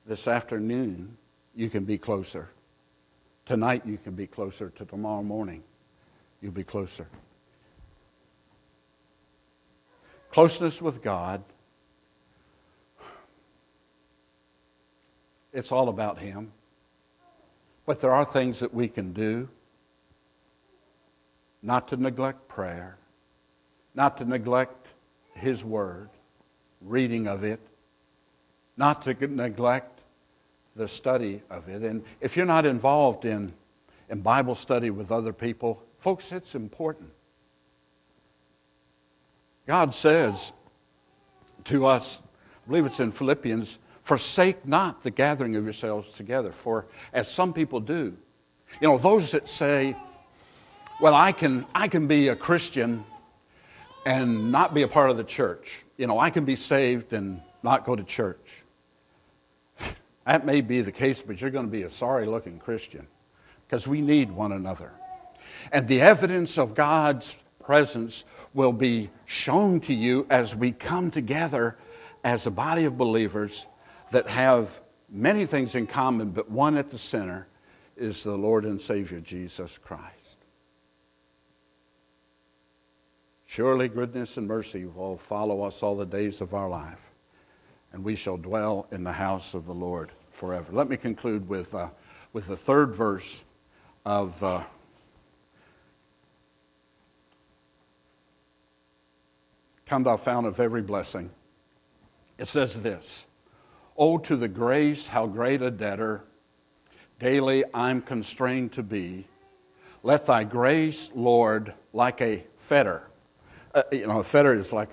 This 0.06 0.28
afternoon, 0.28 1.16
you 1.56 1.70
can 1.70 1.84
be 1.84 1.98
closer. 1.98 2.48
Tonight 3.46 3.82
you 3.84 3.98
can 3.98 4.14
be 4.14 4.26
closer. 4.26 4.70
To 4.70 4.84
tomorrow 4.84 5.22
morning, 5.22 5.62
you'll 6.40 6.52
be 6.52 6.64
closer. 6.64 7.08
Closeness 10.30 10.80
with 10.80 11.02
God, 11.02 11.42
it's 15.52 15.72
all 15.72 15.88
about 15.88 16.18
Him. 16.18 16.52
But 17.84 18.00
there 18.00 18.12
are 18.12 18.24
things 18.24 18.60
that 18.60 18.72
we 18.72 18.88
can 18.88 19.12
do 19.12 19.48
not 21.62 21.88
to 21.88 21.96
neglect 21.96 22.48
prayer, 22.48 22.96
not 23.94 24.18
to 24.18 24.24
neglect 24.24 24.86
His 25.34 25.64
Word, 25.64 26.08
reading 26.80 27.26
of 27.26 27.44
it, 27.44 27.60
not 28.76 29.02
to 29.02 29.14
neglect 29.26 29.91
the 30.76 30.88
study 30.88 31.42
of 31.50 31.68
it. 31.68 31.82
And 31.82 32.04
if 32.20 32.36
you're 32.36 32.46
not 32.46 32.66
involved 32.66 33.24
in, 33.24 33.52
in 34.08 34.20
Bible 34.20 34.54
study 34.54 34.90
with 34.90 35.12
other 35.12 35.32
people, 35.32 35.82
folks, 35.98 36.32
it's 36.32 36.54
important. 36.54 37.10
God 39.66 39.94
says 39.94 40.52
to 41.64 41.86
us, 41.86 42.20
I 42.64 42.68
believe 42.68 42.86
it's 42.86 43.00
in 43.00 43.12
Philippians, 43.12 43.78
forsake 44.02 44.66
not 44.66 45.02
the 45.02 45.10
gathering 45.10 45.56
of 45.56 45.64
yourselves 45.64 46.08
together, 46.10 46.52
for 46.52 46.86
as 47.12 47.30
some 47.30 47.52
people 47.52 47.80
do. 47.80 48.16
You 48.80 48.88
know, 48.88 48.98
those 48.98 49.32
that 49.32 49.48
say, 49.48 49.94
well, 51.00 51.14
I 51.14 51.32
can, 51.32 51.66
I 51.74 51.88
can 51.88 52.06
be 52.06 52.28
a 52.28 52.36
Christian 52.36 53.04
and 54.04 54.50
not 54.50 54.74
be 54.74 54.82
a 54.82 54.88
part 54.88 55.10
of 55.10 55.16
the 55.16 55.24
church. 55.24 55.84
You 55.96 56.06
know, 56.06 56.18
I 56.18 56.30
can 56.30 56.44
be 56.44 56.56
saved 56.56 57.12
and 57.12 57.40
not 57.62 57.84
go 57.84 57.94
to 57.94 58.02
church. 58.02 58.61
That 60.24 60.46
may 60.46 60.60
be 60.60 60.82
the 60.82 60.92
case, 60.92 61.20
but 61.20 61.40
you're 61.40 61.50
going 61.50 61.66
to 61.66 61.72
be 61.72 61.82
a 61.82 61.90
sorry 61.90 62.26
looking 62.26 62.58
Christian 62.58 63.06
because 63.66 63.86
we 63.86 64.00
need 64.00 64.30
one 64.30 64.52
another. 64.52 64.92
And 65.72 65.88
the 65.88 66.02
evidence 66.02 66.58
of 66.58 66.74
God's 66.74 67.36
presence 67.64 68.24
will 68.54 68.72
be 68.72 69.10
shown 69.26 69.80
to 69.80 69.94
you 69.94 70.26
as 70.30 70.54
we 70.54 70.72
come 70.72 71.10
together 71.10 71.76
as 72.22 72.46
a 72.46 72.50
body 72.50 72.84
of 72.84 72.96
believers 72.96 73.66
that 74.12 74.28
have 74.28 74.80
many 75.10 75.46
things 75.46 75.74
in 75.74 75.86
common, 75.86 76.30
but 76.30 76.50
one 76.50 76.76
at 76.76 76.90
the 76.90 76.98
center 76.98 77.46
is 77.96 78.22
the 78.22 78.36
Lord 78.36 78.64
and 78.64 78.80
Savior 78.80 79.20
Jesus 79.20 79.78
Christ. 79.78 80.36
Surely 83.46 83.88
goodness 83.88 84.36
and 84.36 84.46
mercy 84.46 84.86
will 84.86 85.18
follow 85.18 85.62
us 85.62 85.82
all 85.82 85.96
the 85.96 86.06
days 86.06 86.40
of 86.40 86.54
our 86.54 86.68
life 86.68 87.11
and 87.92 88.04
we 88.04 88.16
shall 88.16 88.36
dwell 88.36 88.86
in 88.90 89.04
the 89.04 89.12
house 89.12 89.54
of 89.54 89.66
the 89.66 89.74
Lord 89.74 90.10
forever. 90.32 90.72
Let 90.72 90.88
me 90.88 90.96
conclude 90.96 91.48
with, 91.48 91.74
uh, 91.74 91.90
with 92.32 92.46
the 92.46 92.56
third 92.56 92.94
verse 92.94 93.44
of 94.04 94.42
uh, 94.42 94.62
Come, 99.86 100.04
thou 100.04 100.16
fount 100.16 100.46
of 100.46 100.58
every 100.58 100.80
blessing. 100.80 101.28
It 102.38 102.48
says 102.48 102.72
this 102.72 103.26
Oh, 103.94 104.16
to 104.16 104.36
the 104.36 104.48
grace, 104.48 105.06
how 105.06 105.26
great 105.26 105.60
a 105.60 105.70
debtor 105.70 106.24
daily 107.20 107.64
I'm 107.74 108.00
constrained 108.00 108.72
to 108.72 108.82
be. 108.82 109.26
Let 110.02 110.24
thy 110.24 110.44
grace, 110.44 111.10
Lord, 111.14 111.74
like 111.92 112.22
a 112.22 112.42
fetter. 112.56 113.02
Uh, 113.74 113.82
you 113.92 114.06
know, 114.06 114.18
a 114.18 114.24
fetter 114.24 114.54
is 114.54 114.72
like 114.72 114.88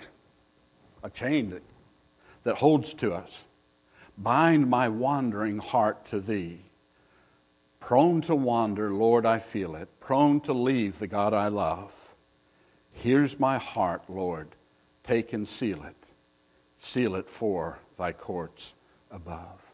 a 1.02 1.10
chain 1.10 1.52
that 1.52 1.64
that 2.44 2.56
holds 2.56 2.94
to 2.96 3.14
us. 3.14 3.46
Bind 4.18 4.70
my 4.70 4.90
wandering 4.90 5.60
heart 5.60 6.06
to 6.08 6.20
thee. 6.20 6.60
Prone 7.80 8.22
to 8.22 8.36
wander, 8.36 8.92
Lord, 8.94 9.26
I 9.26 9.40
feel 9.40 9.76
it. 9.76 9.88
Prone 10.00 10.42
to 10.42 10.54
leave 10.54 11.00
the 11.00 11.08
God 11.08 11.34
I 11.34 11.48
love. 11.48 11.92
Here's 12.92 13.40
my 13.40 13.58
heart, 13.58 14.04
Lord. 14.10 14.50
Take 15.06 15.34
and 15.34 15.48
seal 15.48 15.84
it. 15.84 15.96
Seal 16.80 17.16
it 17.16 17.30
for 17.30 17.80
thy 17.98 18.12
courts 18.12 18.74
above. 19.10 19.69